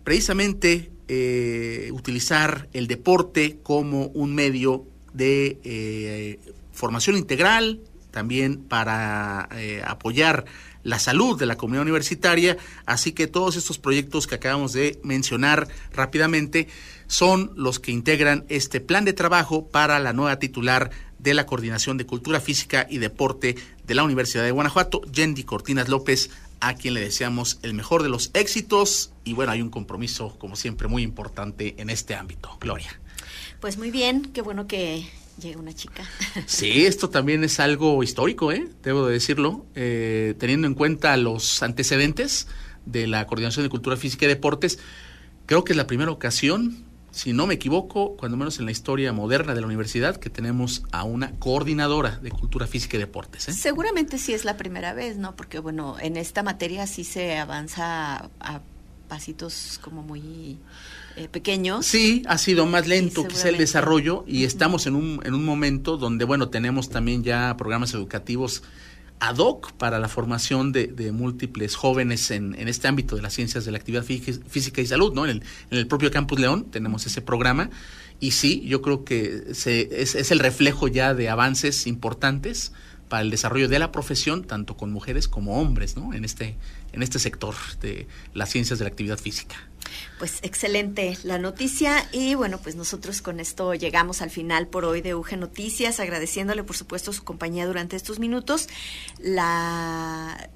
precisamente 0.03 0.91
eh, 1.07 1.89
utilizar 1.91 2.70
el 2.72 2.86
deporte 2.86 3.57
como 3.63 4.09
un 4.09 4.36
medio 4.36 4.86
de 5.11 6.39
formación 6.72 7.18
integral, 7.18 7.82
también 8.11 8.59
para 8.59 9.49
apoyar 9.88 10.45
la 10.86 10.99
salud 10.99 11.38
de 11.38 11.47
la 11.47 11.57
comunidad 11.57 11.81
universitaria, 11.81 12.57
así 12.86 13.11
que 13.11 13.27
todos 13.27 13.57
estos 13.57 13.79
proyectos 13.79 14.27
que 14.27 14.36
acabamos 14.36 14.71
de 14.71 14.99
mencionar 15.03 15.67
rápidamente 15.91 16.67
son 17.07 17.51
los 17.55 17.79
que 17.79 17.91
integran 17.91 18.45
este 18.49 18.79
plan 18.79 19.03
de 19.03 19.13
trabajo 19.13 19.67
para 19.67 19.99
la 19.99 20.13
nueva 20.13 20.38
titular 20.38 20.91
de 21.17 21.33
la 21.33 21.47
Coordinación 21.47 21.97
de 21.97 22.05
Cultura 22.05 22.39
Física 22.39 22.86
y 22.88 22.99
Deporte 22.99 23.55
de 23.86 23.95
la 23.95 24.03
Universidad 24.03 24.43
de 24.43 24.51
Guanajuato, 24.51 25.01
Yendi 25.11 25.43
Cortinas 25.43 25.89
López, 25.89 26.29
a 26.59 26.75
quien 26.75 26.93
le 26.93 27.01
deseamos 27.01 27.59
el 27.63 27.73
mejor 27.73 28.03
de 28.03 28.09
los 28.09 28.29
éxitos 28.36 29.11
y 29.23 29.33
bueno, 29.33 29.51
hay 29.51 29.63
un 29.63 29.71
compromiso 29.71 30.38
como 30.38 30.55
siempre 30.55 30.88
muy 30.88 31.01
importante 31.01 31.73
en 31.79 31.89
este 31.89 32.13
ámbito. 32.13 32.57
Gloria. 32.61 32.99
Pues 33.59 33.77
muy 33.79 33.89
bien, 33.89 34.29
qué 34.33 34.41
bueno 34.41 34.67
que 34.67 35.07
llega 35.41 35.59
una 35.59 35.73
chica. 35.73 36.03
Sí, 36.45 36.86
esto 36.86 37.09
también 37.09 37.43
es 37.43 37.59
algo 37.59 38.03
histórico, 38.03 38.51
¿eh? 38.51 38.67
debo 38.83 39.07
de 39.07 39.13
decirlo, 39.13 39.65
eh, 39.75 40.36
teniendo 40.38 40.67
en 40.67 40.73
cuenta 40.73 41.15
los 41.17 41.63
antecedentes 41.63 42.47
de 42.86 43.07
la 43.07 43.25
Coordinación 43.25 43.63
de 43.65 43.69
Cultura 43.69 43.97
Física 43.97 44.25
y 44.25 44.29
Deportes. 44.29 44.79
Creo 45.45 45.63
que 45.63 45.73
es 45.73 45.77
la 45.77 45.88
primera 45.88 46.11
ocasión, 46.11 46.86
si 47.11 47.33
no 47.33 47.47
me 47.47 47.55
equivoco, 47.55 48.15
cuando 48.17 48.38
menos 48.38 48.59
en 48.59 48.65
la 48.65 48.71
historia 48.71 49.13
moderna 49.13 49.53
de 49.53 49.61
la 49.61 49.67
universidad, 49.67 50.17
que 50.17 50.29
tenemos 50.29 50.83
a 50.91 51.03
una 51.03 51.31
coordinadora 51.39 52.17
de 52.17 52.31
Cultura 52.31 52.67
Física 52.67 52.97
y 52.97 52.99
Deportes. 52.99 53.47
¿eh? 53.47 53.53
Seguramente 53.53 54.17
sí 54.17 54.33
es 54.33 54.45
la 54.45 54.57
primera 54.57 54.93
vez, 54.93 55.17
¿no? 55.17 55.36
Porque, 55.36 55.59
bueno, 55.59 55.97
en 55.99 56.17
esta 56.17 56.43
materia 56.43 56.88
sí 56.88 57.03
se 57.03 57.38
avanza 57.38 58.29
a 58.39 58.61
pasitos 59.07 59.79
como 59.81 60.03
muy 60.03 60.57
eh, 61.15 61.27
pequeños. 61.29 61.85
Sí, 61.85 62.23
ha 62.27 62.37
sido 62.37 62.65
más 62.65 62.87
lento 62.87 63.27
quizá 63.27 63.49
el 63.49 63.57
desarrollo 63.57 64.23
y 64.27 64.43
estamos 64.43 64.87
en 64.87 64.95
un, 64.95 65.21
en 65.23 65.33
un 65.33 65.45
momento 65.45 65.97
donde, 65.97 66.25
bueno, 66.25 66.49
tenemos 66.49 66.89
también 66.89 67.23
ya 67.23 67.55
programas 67.57 67.93
educativos 67.93 68.63
ad 69.19 69.37
hoc 69.37 69.71
para 69.73 69.97
la 69.99 70.09
formación 70.09 70.71
de, 70.71 71.11
múltiples 71.11 71.75
jóvenes 71.75 72.31
en, 72.31 72.53
en, 72.55 72.67
este 72.67 72.87
ámbito 72.87 73.15
de 73.15 73.21
las 73.21 73.33
ciencias 73.33 73.63
de 73.65 73.71
la 73.71 73.77
actividad 73.77 74.03
física 74.03 74.81
y 74.81 74.85
salud, 74.85 75.13
¿no? 75.13 75.25
En 75.25 75.31
el, 75.31 75.43
en 75.71 75.77
el 75.77 75.87
propio 75.87 76.11
Campus 76.11 76.39
León 76.39 76.65
tenemos 76.69 77.05
ese 77.05 77.21
programa 77.21 77.69
y 78.19 78.31
sí, 78.31 78.61
yo 78.65 78.81
creo 78.81 79.05
que 79.05 79.53
se, 79.53 80.01
es, 80.01 80.15
es 80.15 80.31
el 80.31 80.39
reflejo 80.39 80.87
ya 80.87 81.13
de 81.13 81.29
avances 81.29 81.87
importantes 81.87 82.73
para 83.09 83.21
el 83.21 83.29
desarrollo 83.29 83.67
de 83.67 83.79
la 83.79 83.91
profesión, 83.91 84.43
tanto 84.43 84.75
con 84.75 84.91
mujeres 84.91 85.27
como 85.27 85.61
hombres, 85.61 85.95
¿no? 85.95 86.13
En 86.13 86.25
este, 86.25 86.57
en 86.95 87.03
este 87.03 87.19
sector 87.19 87.55
de 87.81 88.07
las 88.33 88.49
ciencias 88.49 88.79
de 88.79 88.85
la 88.85 88.89
actividad 88.89 89.19
física. 89.19 89.55
Pues 90.17 90.39
excelente 90.41 91.17
la 91.23 91.37
noticia 91.37 92.07
y 92.11 92.35
bueno, 92.35 92.59
pues 92.61 92.75
nosotros 92.75 93.21
con 93.21 93.39
esto 93.39 93.73
llegamos 93.75 94.21
al 94.21 94.31
final 94.31 94.67
por 94.67 94.85
hoy 94.85 95.01
de 95.01 95.13
UG 95.13 95.37
Noticias, 95.37 95.99
agradeciéndole 95.99 96.63
por 96.63 96.75
supuesto 96.75 97.13
su 97.13 97.23
compañía 97.23 97.67
durante 97.67 97.95
estos 97.95 98.17
minutos. 98.17 98.67
La 99.19 100.49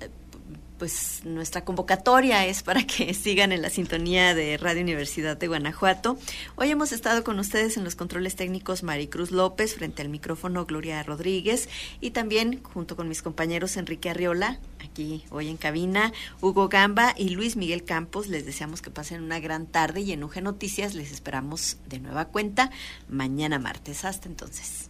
pues 0.80 1.22
nuestra 1.26 1.66
convocatoria 1.66 2.46
es 2.46 2.64
para 2.64 2.88
que 2.88 3.14
sigan 3.14 3.52
en 3.52 3.62
la 3.62 3.70
sintonía 3.70 4.34
de 4.34 4.58
Radio 4.58 4.82
Universidad 4.82 5.38
de 5.38 5.48
Guanajuato. 5.48 6.18
Hoy 6.56 6.72
hemos 6.72 6.92
estado 6.92 7.24
con 7.24 7.38
ustedes 7.38 7.78
en 7.78 7.84
los 7.84 7.96
controles 7.96 8.36
técnicos 8.36 8.82
Maricruz 8.82 9.30
López, 9.30 9.76
frente 9.76 10.02
al 10.02 10.10
micrófono 10.10 10.66
Gloria 10.66 11.04
Rodríguez 11.04 11.70
y 12.00 12.12
también 12.12 12.64
junto 12.64 12.96
con 12.96 13.10
mis 13.10 13.22
compañeros 13.22 13.78
Enrique 13.78 14.10
Arriola, 14.10 14.60
aquí 14.84 15.26
hoy 15.30 15.50
en 15.50 15.58
cabina, 15.58 16.14
Hugo 16.42 16.70
Gamba 16.70 17.14
y 17.16 17.30
Luis 17.30 17.58
Miguel 17.58 17.84
Campos. 17.84 18.28
Les 18.28 18.46
deseamos 18.46 18.82
que 18.82 18.90
pasen 18.90 19.22
una 19.22 19.40
gran 19.40 19.68
tarde 19.68 20.02
y 20.02 20.14
en 20.14 20.24
UG 20.24 20.42
Noticias 20.42 20.96
les 20.96 21.12
esperamos 21.12 21.78
de 21.88 22.00
nueva 22.00 22.26
cuenta 22.26 22.72
mañana 23.10 23.60
martes. 23.60 24.06
Hasta 24.06 24.30
entonces. 24.30 24.90